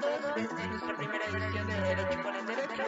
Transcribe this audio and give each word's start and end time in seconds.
todos. 0.00 0.36
Es 0.36 0.52
nuestra 0.52 0.96
primera 0.96 1.24
edición 1.26 1.66
de 1.66 1.80
Derecho 1.80 2.22
con 2.22 2.36
el 2.36 2.46
Derecho. 2.46 2.82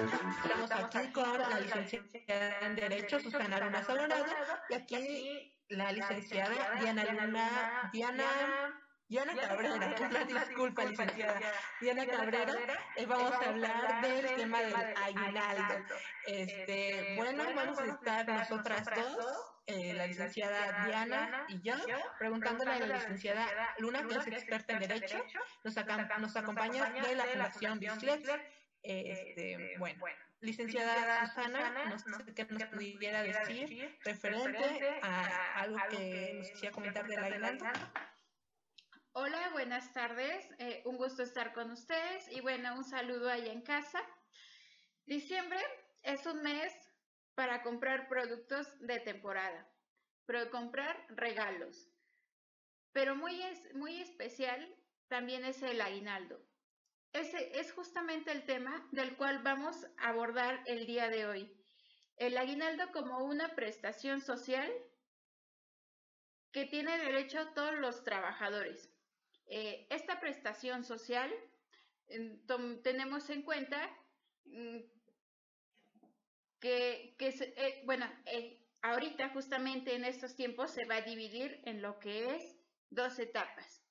Estamos 0.44 0.70
aquí 0.72 1.12
con 1.12 1.38
la 1.38 1.60
licenciada 1.60 2.58
en 2.62 2.76
Derecho, 2.76 3.20
Susana 3.20 3.60
Luna 3.60 3.84
Salonado, 3.84 4.26
y 4.70 4.74
aquí 4.74 5.54
la 5.68 5.92
licenciada 5.92 6.74
Diana 6.80 7.04
Luna, 7.04 7.90
Diana 7.92 8.24
Diana 9.08 9.34
Cabrera, 9.36 10.24
disculpa 10.24 10.84
licenciada, 10.86 11.52
Diana 11.82 12.06
Cabrera, 12.06 12.54
eh, 12.96 13.04
vamos 13.04 13.32
a 13.32 13.48
hablar 13.50 14.00
del 14.00 14.36
tema 14.36 14.62
del 14.62 14.74
aguinaldo. 14.74 15.84
Este, 16.26 17.14
bueno, 17.16 17.44
vamos 17.54 17.78
a 17.78 17.84
estar 17.84 18.26
nosotras 18.26 18.84
dos, 18.96 19.51
eh, 19.66 19.94
la 19.94 20.06
licenciada 20.06 20.86
Diana 20.86 21.46
y 21.48 21.60
yo, 21.60 21.74
preguntándole 22.18 22.72
a 22.72 22.78
la 22.80 22.96
licenciada 22.96 23.46
Luna, 23.78 24.06
que 24.06 24.14
es 24.14 24.26
experta 24.26 24.72
en 24.72 24.80
Derecho, 24.80 25.24
nos, 25.62 25.76
nos 26.18 26.36
acompaña 26.36 26.90
de 26.90 27.14
la 27.14 27.24
Fundación 27.24 27.78
Bislex. 27.78 28.28
Este, 28.82 29.76
bueno, 29.78 30.04
licenciada 30.40 31.26
Susana, 31.28 31.84
no 31.84 32.18
sé 32.18 32.34
qué 32.34 32.44
nos 32.46 32.64
pudiera 32.64 33.22
decir 33.22 33.96
referente 34.04 34.98
a 35.02 35.60
algo 35.60 35.78
que 35.90 36.34
nos 36.34 36.50
quisiera 36.50 36.72
comentar 36.72 37.06
del 37.06 37.18
aguinaldo. 37.18 37.64
Hola, 39.12 39.50
buenas 39.52 39.92
tardes. 39.92 40.48
Eh, 40.58 40.82
un 40.86 40.96
gusto 40.96 41.22
estar 41.22 41.52
con 41.52 41.70
ustedes 41.70 42.26
y 42.32 42.40
bueno, 42.40 42.74
un 42.74 42.82
saludo 42.82 43.30
allá 43.30 43.52
en 43.52 43.62
casa. 43.62 44.02
Diciembre 45.06 45.60
es 46.02 46.26
un 46.26 46.42
mes 46.42 46.72
para 47.34 47.62
comprar 47.62 48.08
productos 48.08 48.78
de 48.80 49.00
temporada, 49.00 49.68
pero 50.26 50.50
comprar 50.50 51.06
regalos. 51.08 51.88
Pero 52.92 53.16
muy, 53.16 53.40
muy 53.74 54.00
especial 54.00 54.74
también 55.08 55.44
es 55.44 55.62
el 55.62 55.80
aguinaldo. 55.80 56.40
Ese 57.12 57.58
es 57.58 57.72
justamente 57.72 58.32
el 58.32 58.46
tema 58.46 58.88
del 58.92 59.16
cual 59.16 59.42
vamos 59.42 59.86
a 59.98 60.08
abordar 60.08 60.62
el 60.66 60.86
día 60.86 61.08
de 61.10 61.26
hoy. 61.26 61.56
El 62.16 62.36
aguinaldo 62.38 62.90
como 62.92 63.24
una 63.24 63.54
prestación 63.54 64.20
social 64.20 64.70
que 66.52 66.66
tiene 66.66 66.96
derecho 66.98 67.48
todos 67.54 67.74
los 67.78 68.04
trabajadores. 68.04 68.90
Eh, 69.46 69.86
esta 69.90 70.20
prestación 70.20 70.84
social 70.84 71.32
tenemos 72.82 73.30
en 73.30 73.42
cuenta 73.42 73.90
que, 76.62 77.16
eh, 77.20 77.82
bueno, 77.84 78.06
eh, 78.26 78.64
ahorita 78.82 79.30
justamente 79.30 79.96
en 79.96 80.04
estos 80.04 80.36
tiempos 80.36 80.70
se 80.70 80.86
va 80.86 80.96
a 80.96 81.02
dividir 81.02 81.60
en 81.64 81.82
lo 81.82 81.98
que 81.98 82.36
es 82.36 82.56
dos 82.90 83.18
etapas. 83.18 83.84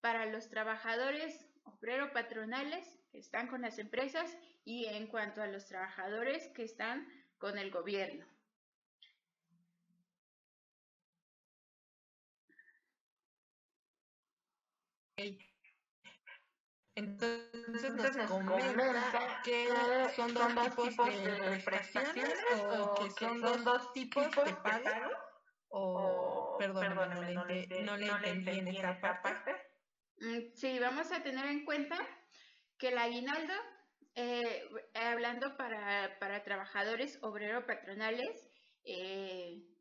Para 0.00 0.26
los 0.26 0.48
trabajadores 0.48 1.46
obrero 1.64 2.12
patronales 2.12 3.00
que 3.10 3.18
están 3.18 3.48
con 3.48 3.62
las 3.62 3.78
empresas 3.78 4.38
y 4.64 4.86
en 4.86 5.08
cuanto 5.08 5.42
a 5.42 5.48
los 5.48 5.66
trabajadores 5.66 6.48
que 6.54 6.64
están 6.64 7.08
con 7.38 7.58
el 7.58 7.70
gobierno. 7.72 8.26
Entonces 16.94 17.94
nos 17.94 18.30
comenta 18.30 19.40
que 19.44 19.68
son 20.14 20.34
dos 20.34 20.76
tipos 20.76 21.24
de 21.24 21.62
prestaciones 21.64 22.34
o 22.70 22.94
que 22.94 23.10
son 23.10 23.64
dos 23.64 23.92
tipos 23.92 24.30
de 24.30 24.52
pago 24.54 25.10
o 25.68 26.56
perdón, 26.58 26.94
no, 27.34 27.44
le, 27.46 27.66
no 27.82 27.96
le 27.96 28.28
entendí 28.28 28.76
en 28.76 29.00
parte. 29.00 29.56
Mm, 30.18 30.54
sí, 30.54 30.78
vamos 30.78 31.10
a 31.12 31.22
tener 31.22 31.46
en 31.46 31.64
cuenta 31.64 31.96
que 32.78 32.88
el 32.88 32.98
aguinaldo, 32.98 33.54
eh, 34.14 34.68
hablando 34.94 35.56
para, 35.56 36.18
para 36.18 36.44
trabajadores 36.44 37.18
obrero 37.22 37.66
patronales, 37.66 38.50
eh, 38.84 39.71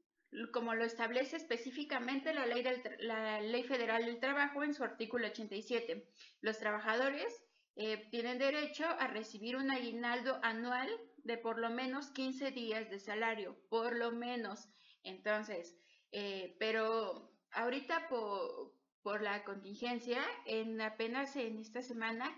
como 0.52 0.76
lo 0.76 0.86
establece 0.86 1.38
específicamente 1.38 2.34
la 2.34 2.46
ley, 2.46 2.64
la 3.00 3.42
ley 3.42 3.64
Federal 3.64 4.06
del 4.06 4.20
Trabajo 4.20 4.64
en 4.64 4.74
su 4.74 4.84
artículo 4.84 5.28
87. 5.28 6.08
Los 6.42 6.58
trabajadores 6.58 7.44
eh, 7.76 8.08
tienen 8.12 8.38
derecho 8.38 8.86
a 8.86 9.08
recibir 9.08 9.56
un 9.56 9.72
aguinaldo 9.72 10.40
anual 10.44 10.90
de 11.24 11.38
por 11.38 11.60
lo 11.60 11.70
menos 11.70 12.12
15 12.12 12.52
días 12.52 12.90
de 12.90 13.00
salario, 13.00 13.58
por 13.70 13.96
lo 13.96 14.12
menos. 14.12 14.70
Entonces, 15.04 15.78
eh, 16.12 16.56
pero 16.60 17.32
ahorita 17.52 18.08
por, 18.08 18.74
por, 19.02 19.22
la 19.22 19.44
contingencia, 19.44 20.22
en 20.46 20.82
apenas 20.82 21.36
en 21.36 21.60
esta 21.60 21.82
semana, 21.82 22.34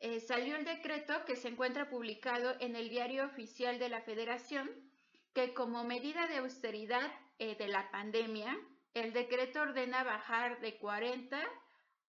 eh, 0.00 0.20
salió 0.20 0.56
el 0.56 0.64
decreto 0.64 1.24
que 1.26 1.36
se 1.36 1.48
encuentra 1.48 1.88
publicado 1.88 2.56
en 2.60 2.74
el 2.76 2.88
diario 2.88 3.24
oficial 3.24 3.78
de 3.78 3.88
la 3.88 4.00
Federación, 4.00 4.70
que 5.34 5.54
como 5.54 5.84
medida 5.84 6.26
de 6.26 6.38
austeridad 6.38 7.10
eh, 7.42 7.56
de 7.56 7.66
la 7.66 7.90
pandemia, 7.90 8.56
el 8.94 9.12
decreto 9.12 9.62
ordena 9.62 10.04
bajar 10.04 10.60
de 10.60 10.78
40 10.78 11.42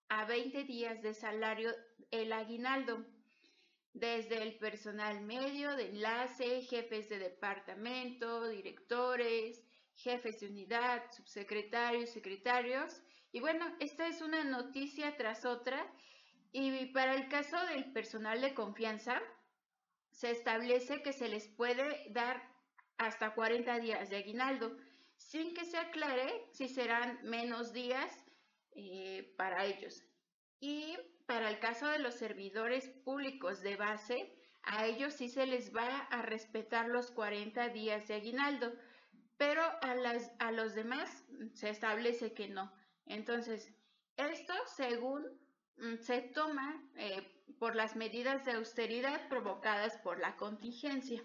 a 0.10 0.26
20 0.26 0.64
días 0.66 1.02
de 1.02 1.16
salario 1.16 1.72
el 2.12 2.32
aguinaldo 2.32 3.04
desde 3.94 4.44
el 4.44 4.60
personal 4.60 5.22
medio 5.22 5.76
de 5.76 5.90
enlace, 5.90 6.62
jefes 6.62 7.10
de 7.10 7.18
departamento, 7.18 8.48
directores, 8.48 9.60
jefes 9.96 10.40
de 10.40 10.50
unidad, 10.50 11.02
subsecretarios, 11.12 12.12
secretarios. 12.12 13.02
Y 13.32 13.40
bueno, 13.40 13.66
esta 13.80 14.08
es 14.08 14.22
una 14.22 14.44
noticia 14.44 15.18
tras 15.18 15.46
otra. 15.46 15.84
Y 16.52 16.86
para 16.94 17.16
el 17.16 17.28
caso 17.28 17.58
del 17.66 17.92
personal 17.92 18.40
de 18.40 18.54
confianza, 18.54 19.20
se 20.12 20.30
establece 20.30 21.02
que 21.02 21.12
se 21.12 21.28
les 21.28 21.48
puede 21.48 22.06
dar 22.12 22.40
hasta 23.00 23.34
40 23.34 23.80
días 23.80 24.12
de 24.12 24.18
aguinaldo 24.18 24.78
sin 25.30 25.54
que 25.54 25.66
se 25.66 25.78
aclare 25.78 26.48
si 26.52 26.68
serán 26.68 27.20
menos 27.24 27.74
días 27.74 28.12
eh, 28.76 29.34
para 29.38 29.66
ellos. 29.66 30.04
Y 30.60 30.98
para 31.26 31.50
el 31.50 31.60
caso 31.60 31.88
de 31.88 32.00
los 32.00 32.16
servidores 32.16 32.90
públicos 32.90 33.62
de 33.62 33.76
base, 33.76 34.34
a 34.64 34.86
ellos 34.86 35.14
sí 35.14 35.30
se 35.30 35.46
les 35.46 35.76
va 35.76 36.00
a 36.10 36.22
respetar 36.22 36.88
los 36.88 37.12
40 37.12 37.70
días 37.70 38.08
de 38.08 38.16
aguinaldo, 38.16 38.74
pero 39.38 39.62
a, 39.82 40.52
los 40.52 40.74
demás 40.74 41.26
se 41.54 41.70
establece 41.70 42.34
que 42.34 42.48
no. 42.48 42.72
Entonces, 43.06 43.74
esto 44.16 44.54
según 44.68 45.26
mm, 45.78 45.98
se 45.98 46.22
toma 46.22 46.82
eh, 46.96 47.44
por 47.60 47.76
las 47.76 47.96
medidas 47.96 48.46
de 48.46 48.54
austeridad 48.54 49.28
provocadas 49.28 49.98
por 49.98 50.20
la 50.20 50.36
contingencia. 50.38 51.24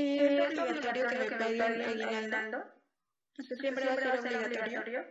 ¿Es 0.00 0.58
obligatorio 0.58 1.06
que 1.08 1.36
me 1.36 1.56
paguen 1.58 2.02
aguinaldo? 2.02 2.64
¿Siempre 3.60 3.86
va 3.86 3.92
a 3.92 3.96
ser 3.96 4.36
obligatorio? 4.38 5.06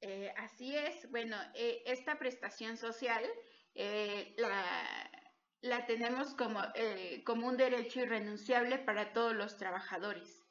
Eh, 0.00 0.32
así 0.36 0.76
es. 0.76 1.08
Bueno, 1.10 1.36
eh, 1.54 1.82
esta 1.86 2.18
prestación 2.18 2.76
social 2.76 3.22
eh, 3.74 4.34
la, 4.38 5.10
la, 5.60 5.86
tenemos 5.86 6.34
como, 6.34 6.60
como 7.24 7.46
un 7.46 7.56
derecho 7.56 8.00
irrenunciable 8.00 8.78
para 8.78 9.12
todos 9.12 9.34
los 9.34 9.56
trabajadores. 9.56 10.42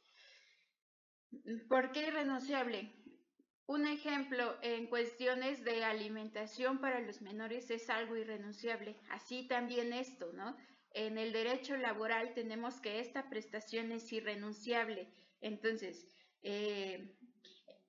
¿Por 1.68 1.92
qué 1.92 2.08
irrenunciable? 2.08 2.94
Un 3.68 3.86
ejemplo, 3.86 4.58
en 4.62 4.88
cuestiones 4.88 5.64
de 5.64 5.84
alimentación 5.84 6.80
para 6.80 7.00
los 7.02 7.22
menores 7.22 7.70
es 7.70 7.90
algo 7.90 8.16
irrenunciable. 8.16 9.00
Así 9.10 9.48
también 9.48 9.94
esto, 9.94 10.32
¿no? 10.34 10.58
En 10.94 11.18
el 11.18 11.32
derecho 11.32 11.78
laboral 11.78 12.34
tenemos 12.34 12.82
que 12.82 13.00
esta 13.00 13.30
prestación 13.30 13.92
es 13.92 14.12
irrenunciable. 14.12 15.08
Entonces, 15.42 16.08
eh, 16.44 17.16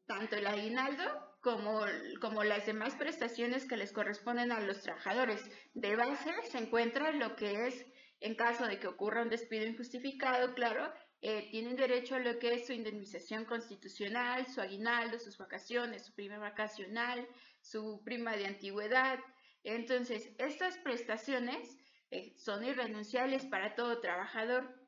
tanto 0.07 0.37
el 0.37 0.47
aguinaldo 0.47 1.05
como, 1.41 1.81
como 2.21 2.45
las 2.45 2.67
demás 2.67 2.95
prestaciones 2.95 3.67
que 3.67 3.77
les 3.77 3.93
corresponden 3.93 4.53
a 4.53 4.61
los 4.61 4.83
trabajadores 4.83 5.43
de 5.75 5.97
base 5.97 6.31
se 6.51 6.59
encuentra 6.59 7.13
lo 7.13 7.35
que 7.35 7.67
es, 7.67 7.87
en 8.21 8.37
caso 8.37 8.67
de 8.67 8.79
que 8.79 8.87
ocurra 8.87 9.23
un 9.23 9.31
despido 9.31 9.67
injustificado, 9.67 10.55
claro, 10.55 10.93
eh, 11.23 11.49
tienen 11.51 11.77
derecho 11.77 12.17
a 12.17 12.21
lo 12.21 12.39
que 12.39 12.55
es 12.55 12.67
su 12.67 12.73
indemnización 12.73 13.45
constitucional, 13.45 14.47
su 14.47 14.61
aguinaldo, 14.61 15.19
sus 15.19 15.39
vacaciones, 15.39 16.05
su 16.05 16.15
prima 16.15 16.39
vacacional, 16.39 17.29
su 17.61 18.03
prima 18.05 18.37
de 18.37 18.47
antigüedad. 18.47 19.19
Entonces, 19.65 20.31
estas 20.39 20.79
prestaciones 20.79 21.79
eh, 22.13 22.35
son 22.37 22.63
irrenunciables 22.63 23.47
para 23.47 23.75
todo 23.75 24.01
trabajador. 24.01 24.79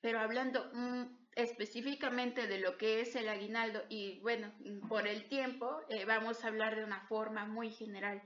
Pero 0.00 0.18
hablando 0.18 0.70
mm, 0.74 1.04
específicamente 1.36 2.48
de 2.48 2.58
lo 2.58 2.76
que 2.76 3.00
es 3.00 3.14
el 3.14 3.28
aguinaldo 3.28 3.84
y 3.88 4.18
bueno, 4.20 4.52
por 4.88 5.06
el 5.06 5.28
tiempo 5.28 5.80
eh, 5.88 6.04
vamos 6.04 6.44
a 6.44 6.48
hablar 6.48 6.74
de 6.74 6.84
una 6.84 7.06
forma 7.06 7.46
muy 7.46 7.70
general. 7.70 8.20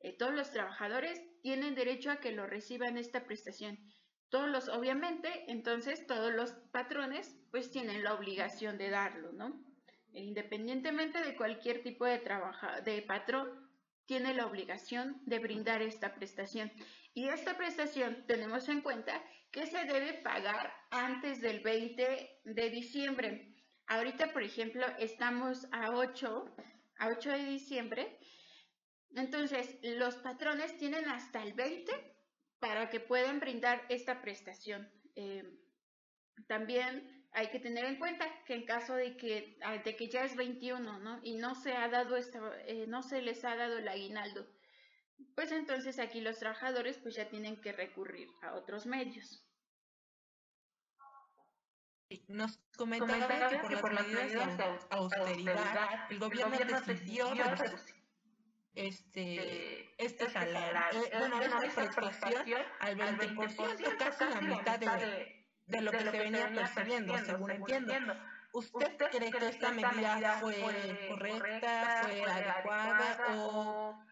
Eh, 0.00 0.16
todos 0.16 0.34
los 0.34 0.50
trabajadores 0.50 1.20
tienen 1.40 1.74
derecho 1.74 2.10
a 2.10 2.20
que 2.20 2.32
lo 2.32 2.46
reciban 2.46 2.98
esta 2.98 3.24
prestación. 3.24 3.78
Todos 4.28 4.48
los, 4.48 4.68
obviamente, 4.68 5.50
entonces 5.50 6.06
todos 6.06 6.32
los 6.32 6.52
patrones 6.70 7.34
pues 7.50 7.70
tienen 7.70 8.04
la 8.04 8.12
obligación 8.12 8.76
de 8.76 8.90
darlo, 8.90 9.32
¿no? 9.32 9.64
independientemente 10.12 11.22
de 11.22 11.36
cualquier 11.36 11.82
tipo 11.82 12.04
de 12.04 12.18
trabajo, 12.18 12.66
de 12.84 13.02
patrón, 13.02 13.67
tiene 14.08 14.32
la 14.32 14.46
obligación 14.46 15.20
de 15.26 15.38
brindar 15.38 15.82
esta 15.82 16.14
prestación. 16.14 16.72
Y 17.12 17.28
esta 17.28 17.58
prestación 17.58 18.24
tenemos 18.26 18.66
en 18.70 18.80
cuenta 18.80 19.22
que 19.50 19.66
se 19.66 19.84
debe 19.84 20.14
pagar 20.14 20.72
antes 20.90 21.42
del 21.42 21.60
20 21.60 22.40
de 22.42 22.70
diciembre. 22.70 23.54
Ahorita, 23.86 24.32
por 24.32 24.42
ejemplo, 24.42 24.86
estamos 24.98 25.68
a 25.72 25.90
8, 25.90 26.56
a 26.98 27.08
8 27.08 27.30
de 27.32 27.44
diciembre. 27.44 28.18
Entonces, 29.14 29.78
los 29.82 30.16
patrones 30.16 30.78
tienen 30.78 31.06
hasta 31.06 31.42
el 31.42 31.52
20 31.52 31.92
para 32.60 32.88
que 32.88 33.00
puedan 33.00 33.40
brindar 33.40 33.84
esta 33.90 34.22
prestación. 34.22 34.90
Eh, 35.16 35.44
también 36.46 37.17
hay 37.32 37.48
que 37.48 37.60
tener 37.60 37.84
en 37.84 37.96
cuenta 37.96 38.26
que 38.44 38.54
en 38.54 38.64
caso 38.64 38.94
de 38.94 39.16
que, 39.16 39.58
ah, 39.62 39.78
de 39.78 39.96
que 39.96 40.08
ya 40.08 40.24
es 40.24 40.36
21, 40.36 40.98
¿no? 40.98 41.20
Y 41.22 41.36
no 41.36 41.54
se 41.54 41.72
ha 41.72 41.88
dado 41.88 42.16
esta, 42.16 42.40
eh, 42.66 42.86
no 42.88 43.02
se 43.02 43.22
les 43.22 43.44
ha 43.44 43.56
dado 43.56 43.78
el 43.78 43.88
aguinaldo, 43.88 44.46
pues 45.34 45.52
entonces 45.52 45.98
aquí 45.98 46.20
los 46.20 46.38
trabajadores 46.38 46.98
pues 46.98 47.16
ya 47.16 47.28
tienen 47.28 47.60
que 47.60 47.72
recurrir 47.72 48.28
a 48.42 48.54
otros 48.54 48.86
medios. 48.86 49.44
Nos 52.28 52.58
comentaba 52.76 53.50
que 53.50 53.58
por, 53.58 53.92
las 53.92 54.08
medidas 54.08 54.56
de 54.56 54.64
austeridad, 54.88 56.10
el 56.10 56.18
gobierno 56.18 56.80
decidió 56.80 57.34
este, 58.74 60.02
este 60.02 60.30
salario, 60.30 61.04
eh, 61.04 61.10
bueno, 61.18 61.42
esta 61.42 61.90
prestación 61.90 62.62
al 62.80 62.96
20%, 62.96 63.96
casi 63.98 64.24
la 64.24 64.40
mitad 64.40 64.78
de 64.78 64.86
de 64.86 65.37
lo 65.68 65.90
que 65.90 66.00
se 66.00 66.10
venía 66.10 66.48
percibiendo, 66.52 67.18
según 67.18 67.50
entiendo. 67.50 68.14
¿Usted 68.52 68.96
cree 69.10 69.30
que 69.30 69.48
esta 69.48 69.70
medida 69.72 70.38
fue 70.40 71.08
correcta, 71.08 72.02
fue 72.02 72.24
adecuada 72.24 73.26
o 73.36 74.02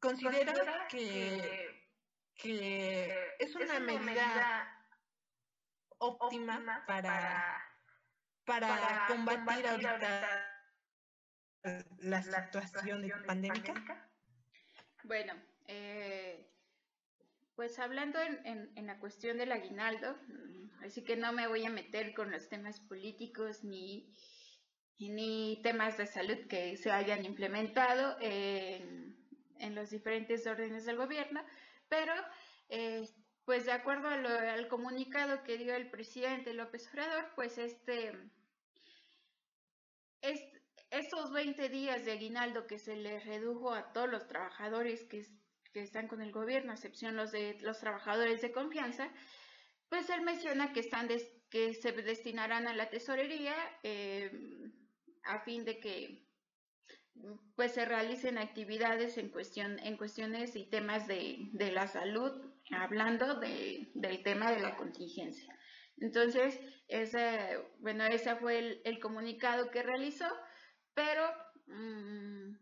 considera 0.00 0.86
que, 0.88 1.90
que 2.34 3.34
es 3.38 3.54
una 3.54 3.80
medida 3.80 4.86
óptima 5.98 6.84
para, 6.86 7.62
para 8.44 9.06
combatir 9.08 9.66
ahorita 9.66 10.50
la 11.98 12.22
situación 12.22 13.12
pandémica? 13.26 13.74
Bueno, 15.04 15.34
eh, 15.66 16.53
pues 17.56 17.78
hablando 17.78 18.18
en, 18.20 18.86
la 18.86 18.98
cuestión 18.98 19.38
del 19.38 19.52
aguinaldo, 19.52 20.16
mm, 20.28 20.84
así 20.84 21.04
que 21.04 21.16
no 21.16 21.32
me 21.32 21.46
voy 21.46 21.64
a 21.64 21.70
meter 21.70 22.14
con 22.14 22.30
los 22.30 22.48
temas 22.48 22.80
políticos 22.80 23.62
ni, 23.64 24.12
ni 24.98 25.60
temas 25.62 25.96
de 25.96 26.06
salud 26.06 26.46
que 26.48 26.76
se 26.76 26.90
hayan 26.90 27.24
implementado 27.24 28.16
en, 28.20 29.16
en 29.58 29.74
los 29.74 29.90
diferentes 29.90 30.46
órdenes 30.46 30.84
del 30.84 30.96
gobierno, 30.96 31.44
pero 31.88 32.12
eh, 32.68 33.08
pues 33.44 33.66
de 33.66 33.72
acuerdo 33.72 34.08
al 34.08 34.68
comunicado 34.68 35.42
que 35.44 35.58
dio 35.58 35.74
el 35.74 35.90
presidente 35.90 36.54
López 36.54 36.88
Obrador, 36.88 37.30
pues 37.34 37.58
este, 37.58 38.12
estos 40.90 41.32
20 41.32 41.68
días 41.68 42.04
de 42.04 42.12
aguinaldo 42.12 42.66
que 42.66 42.78
se 42.78 42.96
le 42.96 43.20
redujo 43.20 43.74
a 43.74 43.92
todos 43.92 44.08
los 44.08 44.26
trabajadores 44.26 45.04
que 45.04 45.26
que 45.74 45.82
están 45.82 46.06
con 46.06 46.22
el 46.22 46.30
gobierno, 46.30 46.70
a 46.70 46.76
excepción 46.76 47.16
los 47.16 47.32
de 47.32 47.58
los 47.60 47.80
trabajadores 47.80 48.40
de 48.40 48.52
confianza, 48.52 49.10
pues 49.88 50.08
él 50.08 50.22
menciona 50.22 50.72
que 50.72 50.80
están 50.80 51.08
que 51.50 51.74
se 51.74 51.92
destinarán 51.92 52.68
a 52.68 52.74
la 52.74 52.88
tesorería 52.90 53.54
eh, 53.82 54.30
a 55.24 55.40
fin 55.40 55.64
de 55.64 55.80
que 55.80 56.24
pues 57.56 57.72
se 57.72 57.84
realicen 57.84 58.38
actividades 58.38 59.18
en 59.18 59.30
cuestión 59.30 59.78
en 59.80 59.96
cuestiones 59.96 60.54
y 60.56 60.70
temas 60.70 61.06
de, 61.06 61.50
la 61.72 61.86
salud 61.88 62.32
hablando 62.70 63.40
del 63.40 64.22
tema 64.24 64.52
de 64.52 64.60
la 64.60 64.76
contingencia. 64.76 65.56
Entonces 65.98 66.60
ese 66.86 67.58
bueno 67.80 68.04
ese 68.04 68.36
fue 68.36 68.80
el, 68.84 68.98
comunicado 69.00 69.70
que 69.72 69.82
realizó 69.82 70.26
pero 70.94 71.24
mm, 71.66 72.56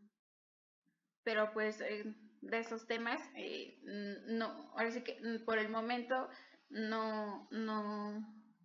pero 1.24 1.52
pues 1.52 1.80
eh, 1.80 2.04
de 2.42 2.58
esos 2.58 2.86
temas, 2.86 3.20
eh, 3.36 3.78
no, 4.26 4.72
ahora 4.72 4.90
sí 4.90 5.02
que 5.02 5.18
mm, 5.22 5.44
por 5.44 5.58
el 5.58 5.68
momento 5.68 6.28
no, 6.68 7.48
no, 7.50 8.20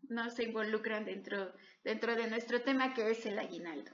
no 0.10 0.30
se 0.30 0.44
involucran 0.44 1.06
dentro, 1.06 1.54
dentro 1.84 2.16
de 2.16 2.28
nuestro 2.28 2.62
tema 2.62 2.94
que 2.94 3.12
es 3.12 3.26
el 3.26 3.40
aguinaldo. 3.40 3.92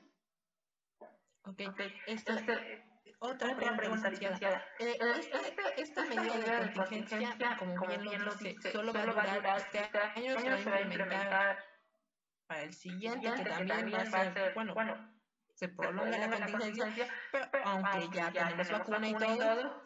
Ok, 1.45 1.61
esta, 2.07 2.41
otra, 3.19 3.57
pregunta, 3.75 4.09
licenciada. 4.09 4.65
Eh, 4.79 4.97
esta, 5.19 5.39
esta, 5.77 6.05
medida 6.05 6.63
de 6.63 6.73
contingencia, 6.73 7.57
como, 7.57 7.85
bien 7.85 8.23
lo 8.23 8.33
dice, 8.35 8.71
solo 8.71 8.93
va 8.93 9.01
a 9.01 9.05
durar 9.05 9.57
este, 9.57 9.79
este 9.81 9.97
año, 9.97 10.39
se 10.39 10.69
va 10.69 10.75
a 10.77 10.81
implementar 10.81 11.65
para 12.47 12.63
el 12.63 12.73
siguiente, 12.73 13.31
que 13.35 13.43
también 13.43 13.93
va 13.93 14.01
a 14.19 14.33
ser, 14.33 14.53
bueno, 14.53 14.73
se 15.53 15.67
prolonga 15.69 16.17
la 16.17 16.51
contingencia, 16.51 17.07
pero 17.31 17.49
aunque 17.65 18.09
ya 18.15 18.31
tenemos 18.31 18.71
vacuna 18.71 19.09
y 19.09 19.13
todo, 19.13 19.83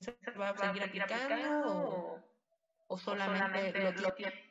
¿se 0.00 0.30
va 0.38 0.50
a 0.50 0.56
seguir 0.56 0.82
aplicando 0.82 2.22
o, 2.86 2.98
solamente 2.98 3.92
lo 3.92 4.14
tiene? 4.14 4.50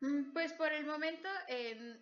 Mm, 0.00 0.32
pues 0.32 0.52
por 0.52 0.72
el 0.72 0.86
momento, 0.86 1.28
eh, 1.48 2.00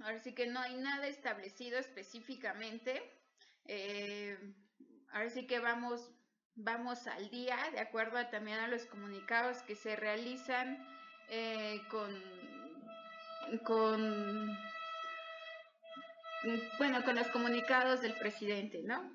ahora 0.00 0.18
sí 0.18 0.34
que 0.34 0.46
no 0.46 0.60
hay 0.60 0.74
nada 0.76 1.06
establecido 1.06 1.78
específicamente. 1.78 3.02
Eh, 3.66 4.38
ahora 5.12 5.30
sí 5.30 5.46
que 5.46 5.58
vamos, 5.58 6.10
vamos 6.54 7.06
al 7.06 7.30
día, 7.30 7.58
de 7.72 7.80
acuerdo 7.80 8.24
también 8.28 8.58
a 8.58 8.68
los 8.68 8.86
comunicados 8.86 9.62
que 9.62 9.74
se 9.74 9.96
realizan 9.96 10.86
eh, 11.28 11.82
con, 11.90 12.10
con 13.64 14.56
bueno, 16.78 17.04
con 17.04 17.16
los 17.16 17.28
comunicados 17.28 18.00
del 18.02 18.14
presidente, 18.14 18.82
¿no? 18.82 19.12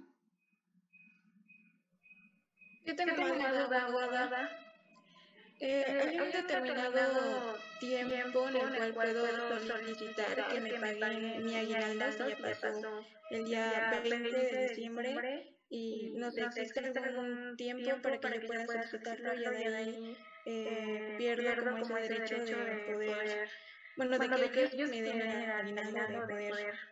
Yo 2.85 2.95
tengo, 2.95 3.13
una 3.21 3.51
duda, 3.51 4.49
eh, 5.59 5.85
eh, 5.87 6.01
hay 6.09 6.19
un 6.19 6.31
determinado 6.31 7.57
tiempo 7.79 8.49
en 8.49 8.55
el 8.81 8.93
cual 8.93 9.13
puedo 9.13 9.59
solicitar 9.67 10.47
que 10.51 10.59
me 10.59 10.71
paguen 10.71 11.45
mi 11.45 11.55
aguinaldo 11.55 12.11
si 12.11 12.17
ya 12.17 12.37
pasó 12.37 13.05
el 13.29 13.45
día 13.45 14.01
20 14.03 14.31
de 14.31 14.67
diciembre 14.69 15.55
y 15.69 16.13
no 16.15 16.31
sé, 16.31 16.41
¿existe 16.41 16.79
algún 16.79 17.55
tiempo 17.55 17.99
para 18.01 18.17
que 18.17 18.41
yo 18.41 18.47
pueda 18.47 18.65
solicitarlo 18.65 19.33
y 19.35 19.39
de 19.39 19.75
ahí 19.75 20.17
eh, 20.47 21.15
pierdo 21.19 21.79
como 21.79 21.97
ese 21.97 22.13
derecho 22.13 22.57
de 22.57 22.75
poder, 22.91 23.49
bueno, 23.97 24.17
de 24.17 24.51
que 24.51 24.63
ellos 24.63 24.89
me 24.89 25.01
den 25.03 25.21
el 25.21 25.51
aguinaldo 25.51 26.07
de 26.07 26.21
poder 26.21 26.90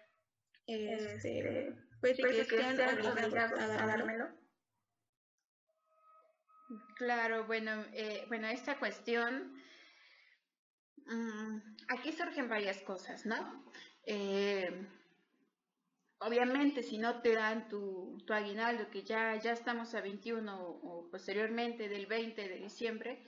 este, 0.69 1.73
pues, 2.01 2.17
pues 2.19 2.47
que 2.47 2.59
estén 2.59 3.05
obligados 3.05 3.59
a 3.59 3.67
dármelo. 3.67 4.27
Claro, 6.95 7.45
bueno, 7.45 7.85
eh, 7.93 8.25
bueno, 8.27 8.47
esta 8.47 8.77
cuestión, 8.77 9.59
mm, 11.05 11.57
aquí 11.87 12.11
surgen 12.11 12.47
varias 12.47 12.81
cosas, 12.81 13.25
¿no? 13.25 13.65
Eh, 14.05 14.87
obviamente, 16.19 16.83
si 16.83 16.97
no 16.97 17.21
te 17.21 17.33
dan 17.33 17.69
tu, 17.69 18.17
tu, 18.25 18.33
aguinaldo, 18.33 18.89
que 18.91 19.03
ya, 19.03 19.35
ya 19.37 19.53
estamos 19.53 19.95
a 19.95 20.01
21 20.01 20.61
o, 20.61 21.09
posteriormente 21.09 21.89
del 21.89 22.05
20 22.05 22.47
de 22.47 22.55
diciembre, 22.57 23.25